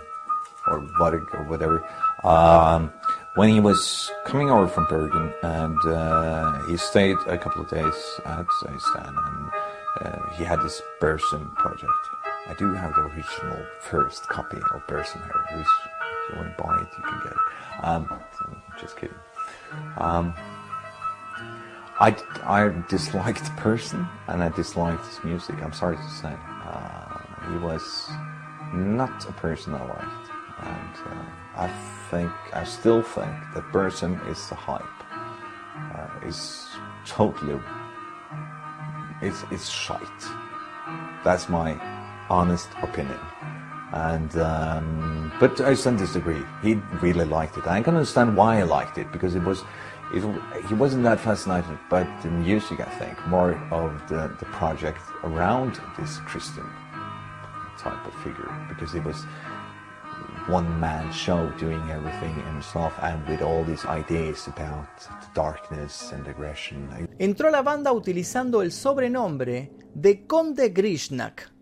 or 0.68 0.82
Varg 1.00 1.24
or 1.34 1.46
whatever 1.48 1.82
um, 2.26 2.92
when 3.36 3.48
he 3.48 3.62
was 3.62 4.12
coming 4.26 4.50
over 4.50 4.68
from 4.68 4.86
Bergen, 4.90 5.32
and 5.44 5.78
uh, 5.86 6.62
he 6.68 6.76
stayed 6.76 7.16
a 7.28 7.38
couple 7.38 7.62
of 7.62 7.70
days 7.70 8.20
at 8.26 8.46
Stan, 8.52 9.16
and 9.16 9.52
uh, 10.02 10.30
he 10.38 10.44
had 10.44 10.60
this 10.62 10.82
Bersen 11.00 11.48
project. 11.56 12.23
I 12.48 12.54
do 12.56 12.74
have 12.74 12.94
the 12.94 13.02
original 13.02 13.66
first 13.80 14.28
copy 14.28 14.58
of 14.58 14.86
Bersenherr, 14.88 15.58
which 15.58 15.68
if 15.68 16.32
you 16.32 16.38
want 16.38 16.58
to 16.58 16.64
buy 16.64 16.82
it, 16.82 16.88
you 16.98 17.04
can 17.04 17.20
get 17.24 17.32
it. 17.32 17.86
Um, 17.86 18.20
just 18.80 18.98
kidding. 18.98 19.16
Um, 19.98 20.34
I, 22.00 22.16
I 22.44 22.74
disliked 22.90 23.56
person 23.58 24.08
and 24.28 24.44
I 24.44 24.50
disliked 24.50 25.06
his 25.06 25.24
music, 25.24 25.62
I'm 25.62 25.74
sorry 25.74 25.96
to 25.96 26.10
say. 26.10 26.36
Uh, 26.66 27.20
he 27.50 27.58
was 27.58 28.10
not 28.74 29.28
a 29.30 29.34
person 29.34 29.74
I 29.74 29.86
liked. 29.86 30.30
And 30.60 30.96
uh, 31.08 31.26
I 31.56 31.68
think, 32.10 32.32
I 32.54 32.64
still 32.64 33.02
think 33.02 33.32
that 33.54 33.64
Bersen 33.72 34.16
is 34.28 34.50
the 34.50 34.56
hype. 34.56 34.84
Uh, 35.96 36.28
is 36.28 36.68
totally, 37.06 37.60
it's, 39.22 39.44
it's 39.52 39.70
shite. 39.70 40.02
That's 41.24 41.48
my 41.48 41.80
honest 42.30 42.70
opinion. 42.82 43.20
And 43.94 44.36
um, 44.38 45.32
but 45.40 45.62
I 45.62 45.76
understand 45.76 46.00
disagree. 46.00 46.42
He 46.64 46.76
really 47.02 47.26
liked 47.26 47.58
it. 47.58 47.68
I 47.68 47.82
can 47.82 47.96
understand 47.96 48.36
why 48.36 48.58
he 48.58 48.64
liked 48.64 48.98
it 48.98 49.12
because 49.12 49.36
it 49.36 49.44
was, 49.44 49.64
it, 50.14 50.24
he 50.68 50.74
wasn't 50.74 51.04
that 51.04 51.20
fascinated 51.20 51.78
by 51.90 52.04
the 52.24 52.30
music. 52.30 52.80
I 52.80 52.90
think 53.00 53.28
more 53.28 53.54
of 53.72 54.08
the, 54.10 54.36
the 54.40 54.46
project 54.46 55.00
around 55.24 55.80
this 56.00 56.18
Christian 56.26 56.66
type 57.78 58.06
of 58.08 58.14
figure 58.24 58.52
because 58.68 58.96
it 58.96 59.04
was 59.04 59.26
one 60.48 60.80
man 60.80 61.12
show 61.14 61.50
doing 61.60 61.82
everything 61.90 62.34
himself 62.46 62.94
and 63.02 63.26
with 63.28 63.42
all 63.42 63.64
these 63.64 63.86
ideas 63.86 64.48
about 64.48 64.88
the 65.00 65.28
darkness 65.34 66.12
and 66.12 66.28
aggression. 66.28 66.90
Entró 67.20 67.50
la 67.52 67.62
banda 67.62 67.92
utilizando 67.94 68.62
el 68.62 68.72
sobrenombre 68.72 69.72
de 69.94 70.26
Conde 70.26 70.74
Grishnak 70.74 71.53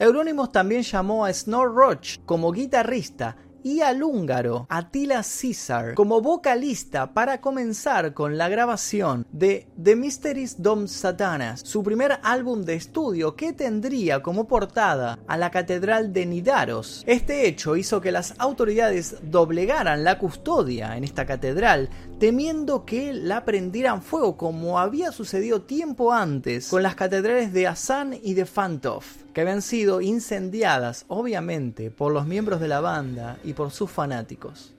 Euronymous 0.00 0.50
también 0.50 0.82
llamó 0.82 1.26
a 1.26 1.32
Snor 1.32 1.74
Roach 1.74 2.20
como 2.24 2.52
guitarrista 2.52 3.36
y 3.62 3.80
al 3.80 4.02
húngaro 4.02 4.66
Attila 4.68 5.22
Caesar 5.22 5.94
como 5.94 6.20
vocalista 6.20 7.12
para 7.12 7.40
comenzar 7.40 8.14
con 8.14 8.38
la 8.38 8.48
grabación 8.48 9.26
de 9.32 9.66
The 9.82 9.96
Mysteries 9.96 10.62
Dom 10.62 10.86
Satanas, 10.86 11.60
su 11.60 11.82
primer 11.82 12.18
álbum 12.22 12.62
de 12.62 12.74
estudio 12.74 13.36
que 13.36 13.52
tendría 13.52 14.22
como 14.22 14.46
portada 14.46 15.18
a 15.26 15.36
la 15.36 15.50
Catedral 15.50 16.12
de 16.12 16.26
Nidaros. 16.26 17.02
Este 17.06 17.46
hecho 17.46 17.76
hizo 17.76 18.00
que 18.00 18.12
las 18.12 18.34
autoridades 18.38 19.16
doblegaran 19.22 20.04
la 20.04 20.18
custodia 20.18 20.96
en 20.96 21.04
esta 21.04 21.26
catedral, 21.26 21.88
temiendo 22.18 22.84
que 22.84 23.12
la 23.12 23.44
prendieran 23.44 24.02
fuego 24.02 24.36
como 24.36 24.78
había 24.78 25.12
sucedido 25.12 25.62
tiempo 25.62 26.12
antes 26.12 26.68
con 26.68 26.82
las 26.82 26.94
catedrales 26.94 27.52
de 27.52 27.66
Asan 27.66 28.16
y 28.22 28.34
de 28.34 28.46
Fantov, 28.46 29.04
que 29.32 29.40
habían 29.40 29.62
sido 29.62 30.00
incendiadas 30.00 31.04
obviamente 31.08 31.90
por 31.90 32.12
los 32.12 32.26
miembros 32.26 32.60
de 32.60 32.68
la 32.68 32.80
banda 32.80 33.38
por 33.52 33.70
sus 33.70 33.90
fanáticos. 33.90 34.74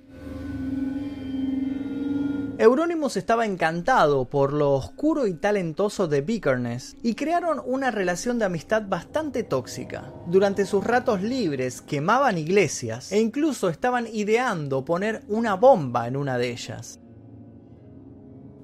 Euronymous 2.58 3.18
estaba 3.18 3.48
encantado 3.48 4.26
por 4.26 4.54
lo 4.54 4.74
oscuro 4.74 5.26
y 5.26 5.34
talentoso 5.34 6.08
de 6.08 6.22
Bickerness 6.22 6.96
y 7.02 7.16
crearon 7.16 7.60
una 7.66 7.90
relación 7.90 8.38
de 8.38 8.46
amistad 8.46 8.84
bastante 8.88 9.42
tóxica. 9.44 10.14
Durante 10.28 10.68
sus 10.68 10.84
ratos 10.84 11.24
libres 11.24 11.82
quemaban 11.82 12.38
iglesias 12.38 13.12
e 13.12 13.20
incluso 13.20 13.68
estaban 13.68 14.06
ideando 14.06 14.86
poner 14.86 15.24
una 15.28 15.56
bomba 15.56 16.08
en 16.08 16.16
una 16.16 16.38
de 16.38 16.52
ellas 16.52 17.00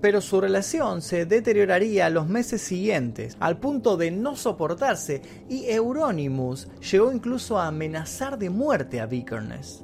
pero 0.01 0.21
su 0.21 0.39
relación 0.39 1.01
se 1.01 1.25
deterioraría 1.25 2.09
los 2.09 2.27
meses 2.27 2.61
siguientes, 2.61 3.35
al 3.39 3.59
punto 3.59 3.97
de 3.97 4.11
no 4.11 4.35
soportarse, 4.35 5.21
y 5.49 5.65
Euronymous 5.65 6.67
llegó 6.79 7.11
incluso 7.11 7.59
a 7.59 7.67
amenazar 7.67 8.37
de 8.37 8.49
muerte 8.49 9.01
a 9.01 9.05
Vikernes. 9.05 9.83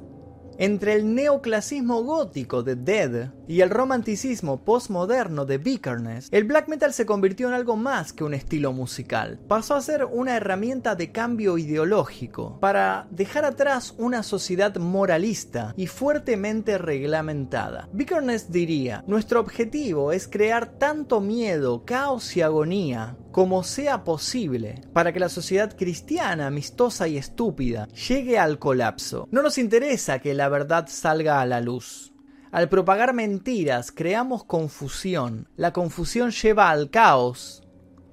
Entre 0.58 0.94
el 0.94 1.14
neoclasismo 1.14 2.02
gótico 2.02 2.62
de 2.62 2.76
Dead 2.76 3.32
y 3.48 3.60
el 3.60 3.70
romanticismo 3.70 4.64
postmoderno 4.64 5.44
de 5.44 5.58
Vikernes, 5.58 6.28
el 6.30 6.44
black 6.44 6.68
metal 6.68 6.92
se 6.92 7.06
convirtió 7.06 7.48
en 7.48 7.54
algo 7.54 7.76
más 7.76 8.12
que 8.12 8.24
un 8.24 8.34
estilo 8.34 8.72
musical. 8.72 9.40
Pasó 9.48 9.74
a 9.74 9.80
ser 9.80 10.04
una 10.04 10.36
herramienta 10.36 10.94
de 10.94 11.10
cambio 11.10 11.58
ideológico 11.58 12.58
para 12.60 13.08
dejar 13.10 13.44
atrás 13.44 13.94
una 13.98 14.22
sociedad 14.22 14.76
moralista 14.76 15.74
y 15.76 15.88
fuertemente 15.88 16.78
reglamentada. 16.78 17.88
Vikernes 17.92 18.52
diría, 18.52 19.04
nuestro 19.06 19.40
objetivo 19.40 20.12
es 20.12 20.28
crear 20.28 20.78
tanto 20.78 21.20
miedo, 21.20 21.84
caos 21.84 22.36
y 22.36 22.42
agonía 22.42 23.16
como 23.34 23.64
sea 23.64 24.04
posible 24.04 24.80
para 24.92 25.12
que 25.12 25.18
la 25.18 25.28
sociedad 25.28 25.76
cristiana, 25.76 26.46
amistosa 26.46 27.08
y 27.08 27.16
estúpida 27.16 27.88
llegue 27.88 28.38
al 28.38 28.60
colapso. 28.60 29.26
No 29.32 29.42
nos 29.42 29.58
interesa 29.58 30.20
que 30.20 30.34
la 30.34 30.48
verdad 30.48 30.86
salga 30.86 31.40
a 31.40 31.46
la 31.46 31.60
luz. 31.60 32.12
Al 32.52 32.68
propagar 32.68 33.12
mentiras 33.12 33.90
creamos 33.90 34.44
confusión. 34.44 35.48
La 35.56 35.72
confusión 35.72 36.30
lleva 36.30 36.70
al 36.70 36.90
caos 36.90 37.64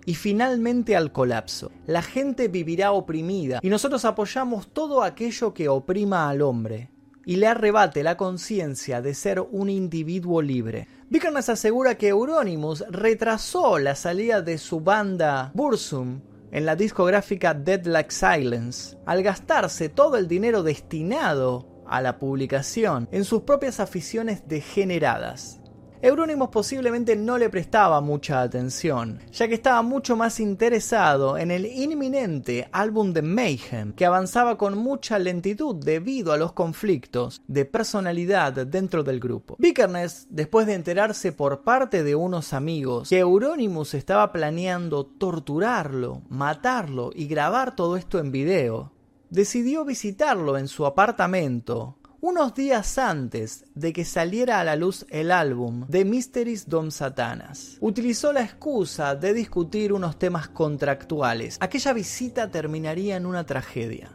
y 0.08 0.16
finalmente 0.16 0.96
al 0.96 1.12
colapso. 1.12 1.72
La 1.86 2.02
gente 2.02 2.48
vivirá 2.48 2.92
oprimida 2.92 3.60
y 3.62 3.70
nosotros 3.70 4.06
apoyamos 4.06 4.74
todo 4.74 5.04
aquello 5.04 5.54
que 5.54 5.70
oprima 5.70 6.30
al 6.30 6.42
hombre 6.42 6.90
y 7.26 7.36
le 7.36 7.46
arrebate 7.46 8.02
la 8.02 8.18
conciencia 8.18 9.04
de 9.04 9.14
ser 9.14 9.40
un 9.40 9.70
individuo 9.70 10.42
libre. 10.42 10.88
Vikernes 11.12 11.50
asegura 11.50 11.98
que 11.98 12.08
Euronymous 12.08 12.86
retrasó 12.90 13.80
la 13.80 13.96
salida 13.96 14.42
de 14.42 14.58
su 14.58 14.80
banda 14.80 15.52
Bursum 15.54 16.22
en 16.54 16.66
la 16.66 16.78
discográfica 16.78 17.54
Dead 17.54 17.86
Like 17.86 18.12
Silence 18.12 18.98
al 19.06 19.22
gastarse 19.22 19.90
todo 19.90 20.16
el 20.16 20.30
dinero 20.30 20.64
destinado 20.64 21.84
a 21.86 22.00
la 22.00 22.18
publicación 22.18 23.10
en 23.12 23.26
sus 23.26 23.42
propias 23.42 23.82
aficiones 23.82 24.48
degeneradas. 24.48 25.61
Euronymous 26.04 26.50
posiblemente 26.50 27.16
no 27.16 27.38
le 27.38 27.52
prestaba 27.52 28.02
mucha 28.02 28.42
atención, 28.42 29.20
ya 29.32 29.48
que 29.48 29.54
estaba 29.54 29.84
mucho 29.84 30.16
más 30.16 30.40
interesado 30.40 31.38
en 31.38 31.52
el 31.52 31.68
inminente 31.68 32.68
álbum 32.72 33.14
de 33.14 33.22
Mayhem, 33.22 33.94
que 33.94 34.08
avanzaba 34.08 34.58
con 34.58 34.80
mucha 34.80 35.20
lentitud 35.20 35.76
debido 35.76 36.34
a 36.34 36.38
los 36.38 36.54
conflictos 36.54 37.44
de 37.48 37.66
personalidad 37.66 38.66
dentro 38.66 39.04
del 39.04 39.20
grupo. 39.20 39.56
Vikernes, 39.60 40.26
después 40.32 40.66
de 40.66 40.74
enterarse 40.74 41.34
por 41.34 41.62
parte 41.62 42.02
de 42.02 42.16
unos 42.16 42.54
amigos 42.54 43.10
que 43.10 43.20
Euronymous 43.20 43.94
estaba 43.94 44.32
planeando 44.32 45.06
torturarlo, 45.06 46.24
matarlo 46.30 47.12
y 47.14 47.28
grabar 47.28 47.76
todo 47.76 47.96
esto 47.96 48.18
en 48.18 48.32
video, 48.32 48.92
decidió 49.30 49.86
visitarlo 49.86 50.58
en 50.58 50.68
su 50.68 50.88
apartamento 50.88 52.00
unos 52.22 52.54
días 52.54 53.00
antes 53.00 53.66
de 53.74 53.92
que 53.92 54.06
saliera 54.06 54.60
a 54.60 54.64
la 54.64 54.76
luz 54.76 55.08
el 55.10 55.32
álbum 55.32 55.88
The 55.90 56.06
Mysteries 56.06 56.70
Dom 56.70 56.92
Satanas. 56.92 57.78
Utilizó 57.80 58.32
la 58.32 58.44
excusa 58.44 59.16
de 59.16 59.34
discutir 59.34 59.92
unos 59.92 60.20
temas 60.20 60.48
contractuales. 60.48 61.58
Aquella 61.60 61.94
visita 61.94 62.52
terminaría 62.52 63.16
en 63.16 63.26
una 63.26 63.44
tragedia. 63.48 64.12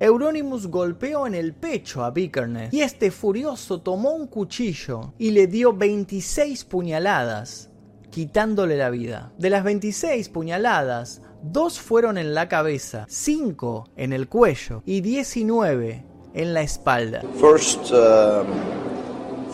Euronymous 0.00 0.66
golpeó 0.66 1.28
en 1.28 1.36
el 1.36 1.54
pecho 1.54 2.02
a 2.02 2.10
Vikernes 2.10 2.74
y 2.74 2.80
este 2.80 3.12
furioso 3.12 3.80
tomó 3.80 4.10
un 4.14 4.26
cuchillo 4.26 5.14
y 5.16 5.30
le 5.30 5.46
dio 5.46 5.72
26 5.72 6.64
puñaladas, 6.64 7.70
quitándole 8.10 8.76
la 8.76 8.90
vida. 8.90 9.32
De 9.38 9.48
las 9.48 9.62
26 9.62 10.28
puñaladas, 10.28 11.22
dos 11.40 11.78
fueron 11.78 12.18
en 12.18 12.34
la 12.34 12.48
cabeza, 12.48 13.06
5 13.08 13.90
en 13.94 14.12
el 14.12 14.28
cuello 14.28 14.82
y 14.84 15.02
19 15.02 16.11
en 16.34 16.54
la 16.54 16.62
espalda. 16.62 17.22
First, 17.38 17.92
um, 17.92 18.46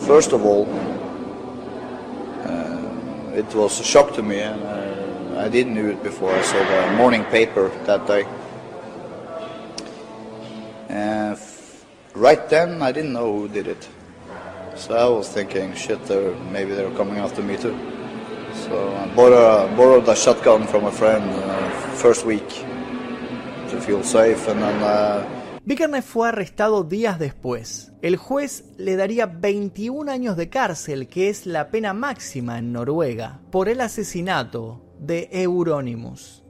first 0.07 0.31
of 0.31 0.45
all, 0.45 0.67
uh, 2.45 3.35
it 3.35 3.53
was 3.53 3.79
a 3.79 3.83
shock 3.83 4.13
to 4.15 4.23
me, 4.23 4.39
and 4.39 4.61
uh, 4.63 5.41
I 5.41 5.49
didn't 5.49 5.75
know 5.75 5.87
it 5.87 6.01
before 6.03 6.33
I 6.33 6.41
saw 6.41 6.57
the 6.57 6.95
morning 6.95 7.23
paper 7.25 7.69
that 7.85 8.07
day. 8.07 8.25
Uh, 10.89 11.35
right 12.15 12.49
then, 12.49 12.81
I 12.81 12.91
didn't 12.91 13.13
know 13.13 13.39
who 13.39 13.47
did 13.47 13.67
it, 13.67 13.87
so 14.75 14.95
I 14.95 15.07
was 15.09 15.29
thinking, 15.29 15.73
shit, 15.75 16.03
they're, 16.05 16.33
maybe 16.51 16.73
they're 16.73 16.95
coming 16.95 17.17
after 17.17 17.41
me 17.41 17.57
too. 17.57 17.77
So 18.53 18.93
I 18.95 19.05
a, 19.05 19.75
borrowed 19.75 20.07
a 20.07 20.15
shotgun 20.15 20.65
from 20.67 20.85
a 20.85 20.91
friend 20.91 21.23
uh, 21.29 21.69
first 21.95 22.25
week 22.25 22.47
to 23.69 23.81
feel 23.81 24.01
safe, 24.03 24.47
and 24.47 24.61
then. 24.61 24.81
Uh, 24.81 25.35
Vikernes 25.69 26.03
fue 26.03 26.27
arrestado 26.27 26.83
días 26.83 27.19
después. 27.19 27.91
El 28.01 28.17
juez 28.17 28.63
le 28.79 28.95
daría 28.95 29.27
21 29.27 30.11
años 30.11 30.35
de 30.35 30.49
cárcel, 30.49 31.07
que 31.07 31.29
es 31.29 31.45
la 31.45 31.69
pena 31.69 31.93
máxima 31.93 32.57
en 32.57 32.73
Noruega, 32.73 33.39
por 33.51 33.69
el 33.69 33.81
asesinato 33.81 34.83
de 34.99 35.29
Euronymous. 35.31 36.43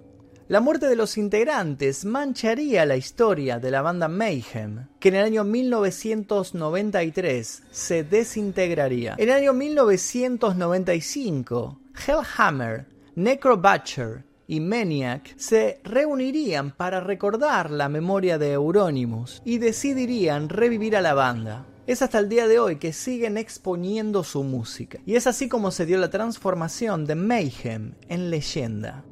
La 0.47 0.61
muerte 0.61 0.87
de 0.87 0.95
los 0.95 1.17
integrantes 1.17 2.05
mancharía 2.05 2.85
la 2.85 2.95
historia 2.95 3.59
de 3.59 3.71
la 3.71 3.81
banda 3.81 4.07
Mayhem, 4.07 4.87
que 5.01 5.09
en 5.09 5.15
el 5.15 5.25
año 5.25 5.43
1993 5.43 7.63
se 7.71 8.05
desintegraría. 8.05 9.15
En 9.17 9.27
el 9.27 9.35
año 9.35 9.51
1995, 9.51 11.81
Hellhammer, 12.07 12.85
Necro 13.15 13.57
Butcher 13.57 14.28
y 14.49 14.61
Maniac 14.61 15.35
se 15.37 15.79
reunirían 15.83 16.71
para 16.71 16.99
recordar 16.99 17.69
la 17.69 17.87
memoria 17.87 18.39
de 18.39 18.53
Euronymous 18.53 19.43
y 19.45 19.59
decidirían 19.59 20.49
revivir 20.49 20.97
a 20.97 21.01
la 21.01 21.13
banda. 21.13 21.67
Es 21.85 22.01
hasta 22.01 22.17
el 22.17 22.29
día 22.29 22.47
de 22.47 22.57
hoy 22.57 22.77
que 22.77 22.91
siguen 22.91 23.37
exponiendo 23.37 24.23
su 24.23 24.43
música. 24.43 24.97
Y 25.05 25.13
es 25.13 25.27
así 25.27 25.47
como 25.49 25.69
se 25.69 25.85
dio 25.85 25.99
la 25.99 26.09
transformación 26.09 27.05
de 27.05 27.13
Mayhem 27.13 27.93
en 28.07 28.31
leyenda. 28.31 29.05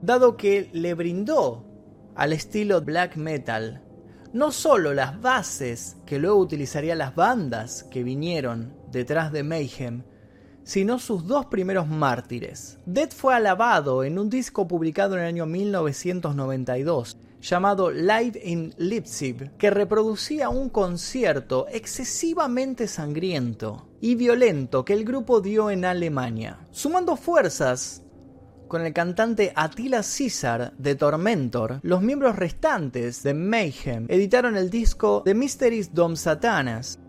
Dado 0.00 0.38
que 0.38 0.70
le 0.72 0.94
brindó 0.94 1.66
al 2.14 2.32
estilo 2.32 2.80
black 2.80 3.16
metal 3.16 3.82
no 4.32 4.52
solo 4.52 4.94
las 4.94 5.20
bases 5.20 5.98
que 6.06 6.18
luego 6.18 6.38
utilizarían 6.38 6.96
las 6.96 7.14
bandas 7.14 7.82
que 7.90 8.02
vinieron 8.02 8.72
detrás 8.90 9.32
de 9.32 9.42
Mayhem, 9.42 10.04
sino 10.64 10.98
sus 10.98 11.26
dos 11.26 11.46
primeros 11.46 11.88
mártires. 11.88 12.78
Dead 12.86 13.10
fue 13.10 13.34
alabado 13.34 14.04
en 14.04 14.18
un 14.18 14.30
disco 14.30 14.68
publicado 14.68 15.14
en 15.14 15.22
el 15.22 15.28
año 15.28 15.46
1992 15.46 17.16
llamado 17.40 17.90
Live 17.90 18.40
in 18.44 18.74
Leipzig, 18.76 19.50
que 19.56 19.70
reproducía 19.70 20.48
un 20.48 20.68
concierto 20.68 21.66
excesivamente 21.70 22.86
sangriento 22.86 23.88
y 24.00 24.14
violento 24.14 24.84
que 24.84 24.92
el 24.92 25.04
grupo 25.04 25.40
dio 25.40 25.70
en 25.70 25.84
Alemania. 25.84 26.58
Sumando 26.70 27.16
fuerzas 27.16 28.02
con 28.68 28.86
el 28.86 28.92
cantante 28.92 29.52
Attila 29.56 30.02
Caesar 30.02 30.72
de 30.78 30.94
Tormentor, 30.94 31.80
los 31.82 32.02
miembros 32.02 32.36
restantes 32.36 33.22
de 33.22 33.34
Mayhem 33.34 34.06
editaron 34.08 34.56
el 34.56 34.70
disco 34.70 35.22
The 35.24 35.34
Mysteries 35.34 35.92
Dom 35.92 36.16
Satanas, 36.16 37.00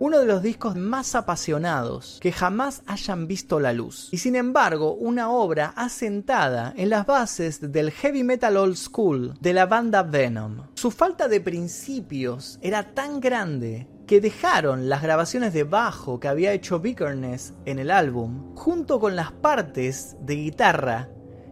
uno 0.00 0.20
de 0.20 0.26
los 0.26 0.42
discos 0.42 0.76
más 0.76 1.14
apasionados 1.14 2.18
que 2.20 2.32
jamás 2.32 2.82
hayan 2.86 3.26
visto 3.26 3.58
la 3.60 3.72
luz, 3.72 4.08
y 4.12 4.18
sin 4.18 4.36
embargo 4.36 4.94
una 4.94 5.30
obra 5.30 5.72
asentada 5.76 6.72
en 6.76 6.90
las 6.90 7.06
bases 7.06 7.72
del 7.72 7.90
heavy 7.90 8.22
metal 8.22 8.56
old 8.56 8.76
school 8.76 9.34
de 9.40 9.52
la 9.52 9.66
banda 9.66 10.02
Venom. 10.02 10.68
Su 10.74 10.90
falta 10.90 11.28
de 11.28 11.40
principios 11.40 12.58
era 12.62 12.94
tan 12.94 13.20
grande 13.20 13.88
que 14.06 14.20
dejaron 14.20 14.88
las 14.88 15.02
grabaciones 15.02 15.52
de 15.52 15.64
bajo 15.64 16.18
que 16.18 16.28
había 16.28 16.52
hecho 16.52 16.80
Vikernes 16.80 17.52
en 17.66 17.78
el 17.78 17.90
álbum, 17.90 18.54
junto 18.54 19.00
con 19.00 19.16
las 19.16 19.32
partes 19.32 20.16
de 20.20 20.36
guitarra 20.36 21.10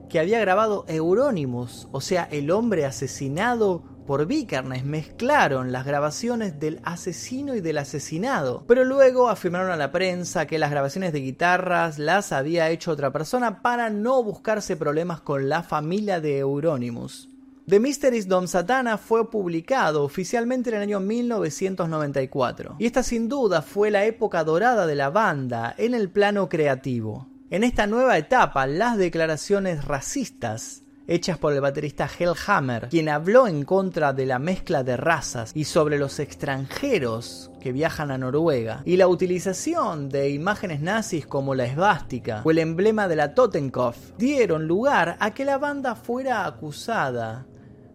que 0.09 0.21
había 0.21 0.41
grabado 0.41 0.85
Euronymous, 0.89 1.89
o 1.93 2.01
sea, 2.01 2.25
el 2.31 2.51
hombre 2.51 2.87
asesinado 2.87 3.96
por 4.07 4.27
Vikernes, 4.27 4.85
mezclaron 4.85 5.73
las 5.73 5.85
grabaciones 5.85 6.59
del 6.59 6.81
asesino 6.85 7.55
y 7.55 7.61
del 7.61 7.79
asesinado, 7.79 8.65
pero 8.67 8.85
luego 8.85 9.29
afirmaron 9.29 9.71
a 9.71 9.77
la 9.77 9.93
prensa 9.93 10.47
que 10.47 10.59
las 10.59 10.71
grabaciones 10.71 11.13
de 11.13 11.21
guitarras 11.21 11.99
las 11.99 12.33
había 12.33 12.71
hecho 12.71 12.93
otra 12.93 13.13
persona 13.13 13.61
para 13.61 13.91
no 13.91 14.23
buscarse 14.23 14.77
problemas 14.77 15.21
con 15.21 15.49
la 15.49 15.63
familia 15.63 16.21
de 16.21 16.39
Euronymous. 16.39 17.29
The 17.69 17.81
Mysteries 17.81 18.29
Dom 18.29 18.47
Satana 18.47 18.97
fue 18.97 19.29
publicado 19.29 20.05
oficialmente 20.05 20.71
en 20.71 20.77
el 20.77 20.83
año 20.83 21.01
1994, 21.01 22.77
y 22.79 22.87
esta 22.87 23.03
sin 23.03 23.29
duda 23.29 23.61
fue 23.61 23.91
la 23.91 24.05
época 24.05 24.45
dorada 24.45 24.87
de 24.87 24.95
la 24.95 25.11
banda 25.11 25.75
en 25.77 25.95
el 25.95 26.09
plano 26.09 26.49
creativo. 26.49 27.27
En 27.51 27.65
esta 27.65 27.89
nueva 27.89 28.19
etapa, 28.19 28.69
las 28.69 28.97
declaraciones 28.97 29.85
racistas 29.85 30.85
hechas 31.09 31.39
por 31.39 31.53
el 31.53 31.61
baterista 31.61 32.09
Hellhammer, 32.09 32.89
quien 32.89 33.09
habló 33.09 33.47
en 33.47 33.65
contra 33.65 34.13
de 34.13 34.27
la 34.27 34.39
mezcla 34.39 34.83
de 34.83 34.97
razas 34.97 35.53
y 35.55 35.65
sobre 35.65 35.99
los 35.99 36.19
extranjeros 36.19 37.51
que 37.61 37.73
viajan 37.73 38.11
a 38.11 38.19
Noruega, 38.19 38.83
y 38.85 38.97
la 38.97 39.09
utilización 39.09 40.09
de 40.09 40.31
imágenes 40.31 40.81
nazis 40.81 41.27
como 41.27 41.55
la 41.55 41.65
esvástica 41.65 42.43
o 42.45 42.51
el 42.51 42.59
emblema 42.59 43.09
de 43.09 43.17
la 43.17 43.35
Totenkopf, 43.35 44.13
dieron 44.19 44.67
lugar 44.67 45.17
a 45.21 45.33
que 45.33 45.45
la 45.45 45.59
banda 45.59 45.95
fuera 45.95 46.47
acusada 46.47 47.47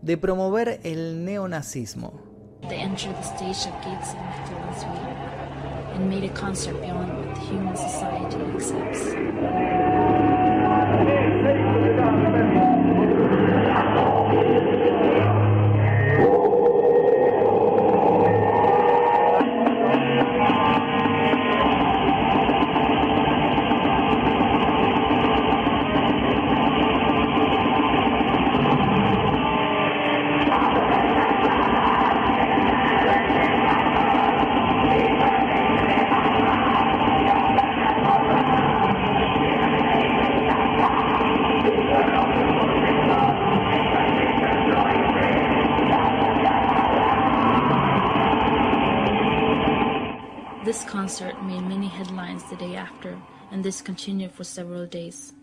de 0.01 0.17
promover 0.17 0.79
el 0.83 1.23
neonazismo. 1.23 2.21
This 50.71 50.85
concert 50.85 51.35
made 51.43 51.63
many 51.63 51.89
headlines 51.89 52.43
the 52.49 52.55
day 52.55 52.77
after, 52.77 53.17
and 53.51 53.61
this 53.61 53.81
continued 53.81 54.31
for 54.31 54.45
several 54.45 54.87
days. 54.87 55.33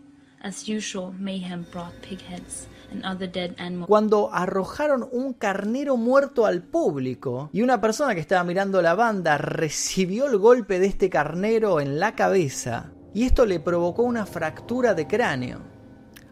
As 0.41 0.67
usual, 0.67 1.13
Mayhem 1.19 1.67
brought 1.71 1.93
pig 2.01 2.19
heads 2.19 2.67
and 2.89 3.05
other 3.05 3.27
dead 3.27 3.53
animals. 3.59 3.87
Cuando 3.87 4.33
arrojaron 4.33 5.07
un 5.11 5.33
carnero 5.33 5.97
muerto 5.97 6.47
al 6.47 6.63
público 6.63 7.51
y 7.53 7.61
una 7.61 7.79
persona 7.79 8.15
que 8.15 8.21
estaba 8.21 8.43
mirando 8.43 8.81
la 8.81 8.95
banda 8.95 9.37
recibió 9.37 10.25
el 10.25 10.39
golpe 10.39 10.79
de 10.79 10.87
este 10.87 11.11
carnero 11.11 11.79
en 11.79 11.99
la 11.99 12.15
cabeza 12.15 12.91
y 13.13 13.25
esto 13.25 13.45
le 13.45 13.59
provocó 13.59 14.01
una 14.01 14.25
fractura 14.25 14.95
de 14.95 15.05
cráneo. 15.05 15.59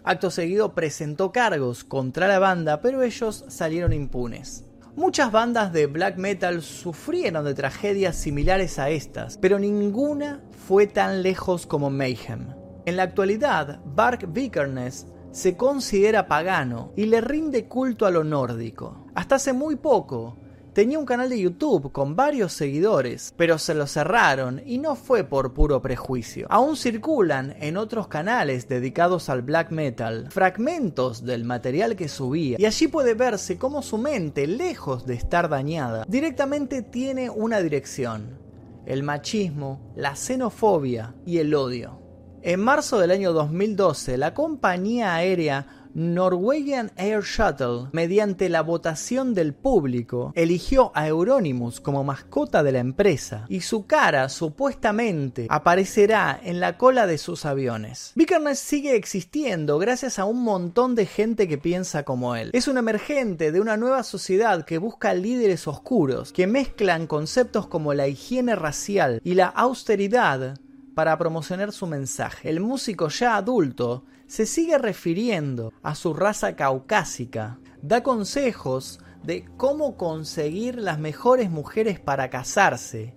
Acto 0.04 0.32
seguido 0.32 0.74
presentó 0.74 1.32
cargos 1.32 1.84
contra 1.84 2.28
la 2.28 2.40
banda, 2.40 2.82
pero 2.82 3.04
ellos 3.04 3.46
salieron 3.48 3.94
impunes. 3.94 4.67
Muchas 4.98 5.32
bandas 5.32 5.74
de 5.74 5.86
black 5.86 6.18
metal 6.18 6.64
sufrieron 6.64 7.46
de 7.46 7.54
tragedias 7.54 8.16
similares 8.16 8.80
a 8.80 8.90
estas, 8.90 9.38
pero 9.38 9.60
ninguna 9.60 10.42
fue 10.66 10.88
tan 10.88 11.22
lejos 11.22 11.68
como 11.68 11.92
Mayhem. 11.92 12.48
En 12.88 12.98
la 12.98 13.04
actualidad, 13.04 13.80
Bark 13.86 14.34
Vikernes 14.34 15.06
se 15.32 15.56
considera 15.56 16.28
pagano 16.28 16.94
y 16.96 17.06
le 17.06 17.22
rinde 17.22 17.68
culto 17.68 18.08
a 18.08 18.12
lo 18.12 18.24
nórdico. 18.24 19.06
Hasta 19.14 19.36
hace 19.36 19.54
muy 19.54 19.76
poco, 19.76 20.40
tenía 20.78 21.00
un 21.00 21.08
canal 21.08 21.28
de 21.28 21.40
YouTube 21.40 21.92
con 21.92 22.16
varios 22.16 22.54
seguidores, 22.54 23.34
pero 23.36 23.58
se 23.58 23.74
lo 23.74 23.88
cerraron 23.88 24.62
y 24.64 24.78
no 24.78 24.96
fue 24.96 25.24
por 25.24 25.52
puro 25.56 25.82
prejuicio. 25.82 26.46
Aún 26.52 26.78
circulan 26.78 27.56
en 27.60 27.78
otros 27.78 28.08
canales 28.08 28.70
dedicados 28.70 29.28
al 29.30 29.42
black 29.42 29.72
metal 29.72 30.28
fragmentos 30.30 31.26
del 31.26 31.46
material 31.46 31.96
que 31.96 32.08
subía 32.08 32.58
y 32.60 32.66
allí 32.68 32.88
puede 32.90 33.16
verse 33.16 33.58
cómo 33.58 33.82
su 33.82 33.98
mente, 33.98 34.46
lejos 34.46 35.08
de 35.08 35.16
estar 35.16 35.50
dañada, 35.50 36.06
directamente 36.08 36.84
tiene 36.84 37.32
una 37.32 37.60
dirección. 37.60 38.38
El 38.86 39.02
machismo, 39.02 39.94
la 39.96 40.16
xenofobia 40.16 41.16
y 41.26 41.40
el 41.40 41.56
odio. 41.56 42.08
En 42.44 42.60
marzo 42.60 43.00
del 43.00 43.10
año 43.10 43.34
2012, 43.34 44.16
la 44.18 44.36
compañía 44.36 45.16
aérea 45.16 45.77
Norwegian 45.98 46.92
Air 46.96 47.24
Shuttle, 47.24 47.88
mediante 47.92 48.50
la 48.50 48.62
votación 48.62 49.34
del 49.34 49.56
público, 49.56 50.32
eligió 50.36 50.92
a 50.94 51.08
Euronymous 51.08 51.82
como 51.82 52.04
mascota 52.04 52.62
de 52.62 52.72
la 52.72 52.78
empresa 52.78 53.48
y 53.50 53.62
su 53.62 53.88
cara 53.88 54.30
supuestamente 54.30 55.48
aparecerá 55.50 56.40
en 56.44 56.60
la 56.60 56.78
cola 56.78 57.08
de 57.08 57.18
sus 57.18 57.46
aviones. 57.46 58.12
Vikernes 58.14 58.60
sigue 58.60 58.96
existiendo 58.96 59.80
gracias 59.80 60.20
a 60.20 60.26
un 60.26 60.44
montón 60.44 60.94
de 60.94 61.08
gente 61.08 61.48
que 61.48 61.58
piensa 61.58 62.04
como 62.04 62.36
él. 62.36 62.52
Es 62.54 62.68
un 62.68 62.78
emergente 62.78 63.52
de 63.52 63.60
una 63.60 63.76
nueva 63.76 64.04
sociedad 64.04 64.66
que 64.66 64.78
busca 64.78 65.16
líderes 65.16 65.68
oscuros 65.68 66.32
que 66.32 66.46
mezclan 66.46 67.08
conceptos 67.08 67.66
como 67.66 67.96
la 67.96 68.08
higiene 68.08 68.56
racial 68.56 69.20
y 69.24 69.34
la 69.34 69.48
austeridad 69.48 70.60
para 70.94 71.18
promocionar 71.18 71.72
su 71.72 71.88
mensaje. 71.88 72.50
El 72.50 72.60
músico 72.60 73.08
ya 73.08 73.36
adulto 73.36 74.04
se 74.28 74.46
sigue 74.46 74.78
refiriendo 74.78 75.74
a 75.82 75.96
su 75.96 76.14
raza 76.14 76.56
caucásica, 76.56 77.60
da 77.82 78.04
consejos 78.04 79.00
de 79.24 79.46
cómo 79.58 79.98
conseguir 79.98 80.76
las 80.76 81.00
mejores 81.00 81.50
mujeres 81.50 82.00
para 82.00 82.30
casarse 82.30 83.16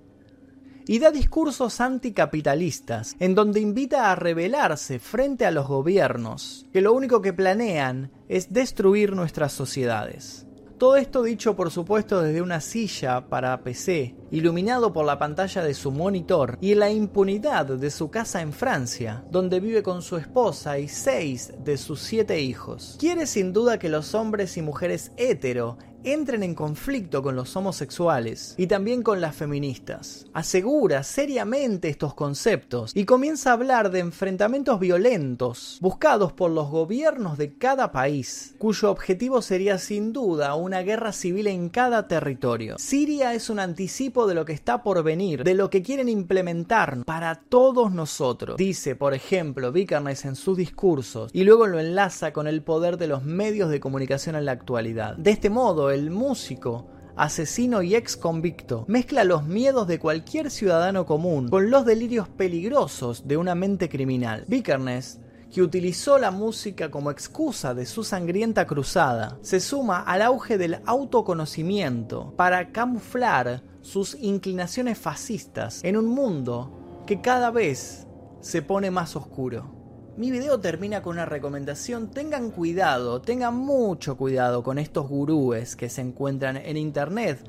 y 0.86 0.98
da 0.98 1.10
discursos 1.10 1.80
anticapitalistas 1.80 3.14
en 3.20 3.34
donde 3.34 3.60
invita 3.60 4.10
a 4.10 4.16
rebelarse 4.16 4.98
frente 4.98 5.46
a 5.46 5.50
los 5.50 5.68
gobiernos 5.68 6.66
que 6.72 6.80
lo 6.80 6.92
único 6.92 7.20
que 7.22 7.32
planean 7.32 8.10
es 8.28 8.52
destruir 8.52 9.14
nuestras 9.14 9.52
sociedades. 9.52 10.46
Todo 10.80 10.96
esto 10.96 11.22
dicho 11.22 11.54
por 11.54 11.70
supuesto 11.70 12.22
desde 12.22 12.40
una 12.40 12.62
silla 12.62 13.28
para 13.28 13.62
PC, 13.62 14.14
iluminado 14.30 14.94
por 14.94 15.04
la 15.04 15.18
pantalla 15.18 15.62
de 15.62 15.74
su 15.74 15.90
monitor 15.90 16.56
y 16.62 16.74
la 16.74 16.90
impunidad 16.90 17.66
de 17.66 17.90
su 17.90 18.10
casa 18.10 18.40
en 18.40 18.54
Francia, 18.54 19.22
donde 19.30 19.60
vive 19.60 19.82
con 19.82 20.00
su 20.00 20.16
esposa 20.16 20.78
y 20.78 20.88
seis 20.88 21.52
de 21.62 21.76
sus 21.76 22.00
siete 22.00 22.40
hijos. 22.40 22.96
Quiere 22.98 23.26
sin 23.26 23.52
duda 23.52 23.78
que 23.78 23.90
los 23.90 24.14
hombres 24.14 24.56
y 24.56 24.62
mujeres 24.62 25.12
hetero 25.18 25.76
entren 26.04 26.42
en 26.42 26.54
conflicto 26.54 27.22
con 27.22 27.36
los 27.36 27.54
homosexuales 27.56 28.54
y 28.56 28.66
también 28.66 29.02
con 29.02 29.20
las 29.20 29.36
feministas. 29.36 30.26
Asegura 30.32 31.02
seriamente 31.02 31.88
estos 31.88 32.14
conceptos 32.14 32.92
y 32.94 33.04
comienza 33.04 33.50
a 33.50 33.54
hablar 33.54 33.90
de 33.90 34.00
enfrentamientos 34.00 34.80
violentos 34.80 35.78
buscados 35.80 36.32
por 36.32 36.50
los 36.50 36.70
gobiernos 36.70 37.38
de 37.38 37.56
cada 37.56 37.92
país, 37.92 38.54
cuyo 38.58 38.90
objetivo 38.90 39.42
sería 39.42 39.78
sin 39.78 40.12
duda 40.12 40.54
una 40.54 40.82
guerra 40.82 41.12
civil 41.12 41.46
en 41.46 41.68
cada 41.68 42.08
territorio. 42.08 42.76
Siria 42.78 43.34
es 43.34 43.50
un 43.50 43.58
anticipo 43.58 44.26
de 44.26 44.34
lo 44.34 44.44
que 44.44 44.52
está 44.52 44.82
por 44.82 45.02
venir, 45.02 45.44
de 45.44 45.54
lo 45.54 45.70
que 45.70 45.82
quieren 45.82 46.08
implementar 46.08 47.04
para 47.04 47.34
todos 47.34 47.92
nosotros. 47.92 48.56
Dice, 48.56 48.96
por 48.96 49.14
ejemplo, 49.14 49.72
Vikernes 49.72 50.24
en 50.24 50.36
sus 50.36 50.56
discursos 50.56 51.30
y 51.32 51.44
luego 51.44 51.66
lo 51.66 51.78
enlaza 51.78 52.32
con 52.32 52.46
el 52.46 52.62
poder 52.62 52.96
de 52.96 53.06
los 53.06 53.24
medios 53.24 53.70
de 53.70 53.80
comunicación 53.80 54.36
en 54.36 54.44
la 54.44 54.52
actualidad. 54.52 55.16
De 55.16 55.30
este 55.30 55.50
modo, 55.50 55.89
el 55.90 56.10
músico, 56.10 56.88
asesino 57.16 57.82
y 57.82 57.94
ex 57.94 58.16
convicto, 58.16 58.84
mezcla 58.88 59.24
los 59.24 59.44
miedos 59.44 59.86
de 59.86 59.98
cualquier 59.98 60.50
ciudadano 60.50 61.06
común 61.06 61.48
con 61.48 61.70
los 61.70 61.84
delirios 61.84 62.28
peligrosos 62.28 63.28
de 63.28 63.36
una 63.36 63.54
mente 63.54 63.88
criminal. 63.88 64.44
Vikernes 64.48 65.20
que 65.52 65.62
utilizó 65.62 66.18
la 66.18 66.30
música 66.30 66.90
como 66.90 67.10
excusa 67.10 67.74
de 67.74 67.84
su 67.84 68.04
sangrienta 68.04 68.66
cruzada, 68.66 69.38
se 69.42 69.60
suma 69.60 70.00
al 70.00 70.22
auge 70.22 70.58
del 70.58 70.80
autoconocimiento 70.86 72.32
para 72.36 72.70
camuflar 72.70 73.62
sus 73.80 74.14
inclinaciones 74.14 74.96
fascistas 74.96 75.82
en 75.82 75.96
un 75.96 76.06
mundo 76.06 77.02
que 77.06 77.20
cada 77.20 77.50
vez 77.50 78.06
se 78.40 78.62
pone 78.62 78.90
más 78.90 79.16
oscuro. 79.16 79.79
Mi 80.20 80.30
video 80.30 80.60
termina 80.60 81.00
con 81.00 81.14
una 81.14 81.24
recomendación. 81.24 82.10
Tengan 82.10 82.50
cuidado, 82.50 83.22
tengan 83.22 83.56
mucho 83.56 84.18
cuidado 84.18 84.62
con 84.62 84.78
estos 84.78 85.08
gurúes 85.08 85.76
que 85.76 85.88
se 85.88 86.02
encuentran 86.02 86.58
en 86.58 86.76
internet. 86.76 87.42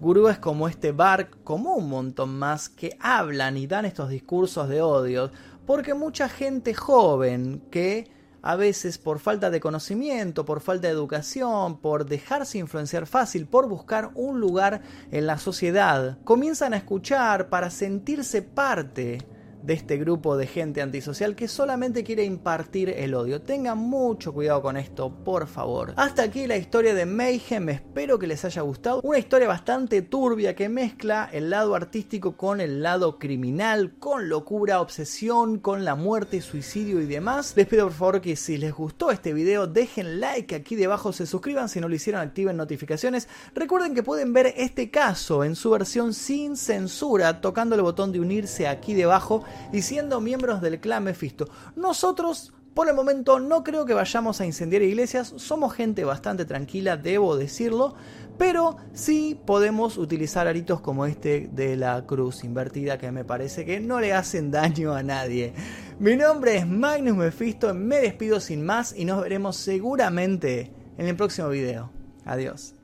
Gurúes 0.00 0.38
como 0.38 0.68
este 0.68 0.92
Bar, 0.92 1.30
como 1.42 1.74
un 1.74 1.88
montón 1.88 2.38
más, 2.38 2.68
que 2.68 2.96
hablan 3.00 3.56
y 3.56 3.66
dan 3.66 3.86
estos 3.86 4.08
discursos 4.08 4.68
de 4.68 4.82
odio. 4.82 5.32
Porque 5.66 5.94
mucha 5.94 6.28
gente 6.28 6.74
joven 6.74 7.60
que 7.72 8.08
a 8.40 8.54
veces 8.54 8.98
por 8.98 9.18
falta 9.18 9.50
de 9.50 9.58
conocimiento, 9.58 10.44
por 10.44 10.60
falta 10.60 10.86
de 10.86 10.94
educación, 10.94 11.80
por 11.80 12.06
dejarse 12.06 12.56
influenciar 12.56 13.08
fácil, 13.08 13.46
por 13.48 13.68
buscar 13.68 14.12
un 14.14 14.38
lugar 14.38 14.82
en 15.10 15.26
la 15.26 15.38
sociedad, 15.38 16.18
comienzan 16.22 16.72
a 16.72 16.76
escuchar 16.76 17.48
para 17.48 17.68
sentirse 17.68 18.42
parte 18.42 19.18
de 19.62 19.74
este 19.74 19.96
grupo 19.96 20.36
de 20.36 20.46
gente 20.46 20.82
antisocial 20.82 21.34
que 21.34 21.48
solamente 21.48 22.04
quiere 22.04 22.24
impartir 22.24 22.90
el 22.90 23.14
odio. 23.14 23.40
Tengan 23.42 23.78
mucho 23.78 24.32
cuidado 24.32 24.62
con 24.62 24.76
esto, 24.76 25.10
por 25.10 25.46
favor. 25.46 25.94
Hasta 25.96 26.22
aquí 26.22 26.46
la 26.46 26.56
historia 26.56 26.94
de 26.94 27.06
Mayhem, 27.06 27.68
espero 27.68 28.18
que 28.18 28.26
les 28.26 28.44
haya 28.44 28.62
gustado. 28.62 29.00
Una 29.02 29.18
historia 29.18 29.48
bastante 29.48 30.02
turbia 30.02 30.54
que 30.54 30.68
mezcla 30.68 31.28
el 31.32 31.50
lado 31.50 31.74
artístico 31.74 32.36
con 32.36 32.60
el 32.60 32.82
lado 32.82 33.18
criminal, 33.18 33.94
con 33.98 34.28
locura, 34.28 34.80
obsesión, 34.80 35.58
con 35.58 35.84
la 35.84 35.94
muerte, 35.94 36.40
suicidio 36.40 37.00
y 37.00 37.06
demás. 37.06 37.54
Les 37.56 37.66
pido 37.66 37.84
por 37.84 37.92
favor 37.92 38.20
que 38.20 38.36
si 38.36 38.56
les 38.58 38.72
gustó 38.72 39.10
este 39.10 39.32
video 39.32 39.66
dejen 39.66 40.20
like 40.20 40.54
aquí 40.54 40.76
debajo, 40.76 41.12
se 41.12 41.26
suscriban 41.26 41.68
si 41.68 41.80
no 41.80 41.88
lo 41.88 41.94
hicieron, 41.94 42.20
activen 42.20 42.56
notificaciones. 42.56 43.28
Recuerden 43.54 43.94
que 43.94 44.02
pueden 44.02 44.32
ver 44.32 44.54
este 44.56 44.90
caso 44.90 45.44
en 45.44 45.56
su 45.56 45.70
versión 45.70 46.14
sin 46.14 46.56
censura 46.56 47.40
tocando 47.40 47.74
el 47.74 47.82
botón 47.82 48.12
de 48.12 48.20
unirse 48.20 48.66
aquí 48.66 48.94
debajo 48.94 49.44
y 49.72 49.82
siendo 49.82 50.20
miembros 50.20 50.60
del 50.60 50.80
clan 50.80 51.04
Mephisto. 51.04 51.48
Nosotros 51.76 52.52
por 52.74 52.88
el 52.88 52.94
momento 52.94 53.38
no 53.38 53.62
creo 53.62 53.84
que 53.84 53.94
vayamos 53.94 54.40
a 54.40 54.46
incendiar 54.46 54.82
iglesias, 54.82 55.34
somos 55.36 55.74
gente 55.74 56.04
bastante 56.04 56.44
tranquila, 56.44 56.96
debo 56.96 57.36
decirlo, 57.36 57.94
pero 58.38 58.76
sí 58.94 59.38
podemos 59.46 59.98
utilizar 59.98 60.46
aritos 60.46 60.80
como 60.80 61.04
este 61.04 61.50
de 61.52 61.76
la 61.76 62.06
cruz 62.06 62.44
invertida 62.44 62.96
que 62.96 63.12
me 63.12 63.24
parece 63.24 63.64
que 63.64 63.78
no 63.80 64.00
le 64.00 64.14
hacen 64.14 64.50
daño 64.50 64.94
a 64.94 65.02
nadie. 65.02 65.52
Mi 65.98 66.16
nombre 66.16 66.56
es 66.56 66.66
Magnus 66.66 67.16
Mephisto, 67.16 67.74
me 67.74 68.00
despido 68.00 68.40
sin 68.40 68.64
más 68.64 68.94
y 68.96 69.04
nos 69.04 69.20
veremos 69.20 69.56
seguramente 69.56 70.72
en 70.96 71.08
el 71.08 71.16
próximo 71.16 71.48
video. 71.50 71.90
Adiós. 72.24 72.74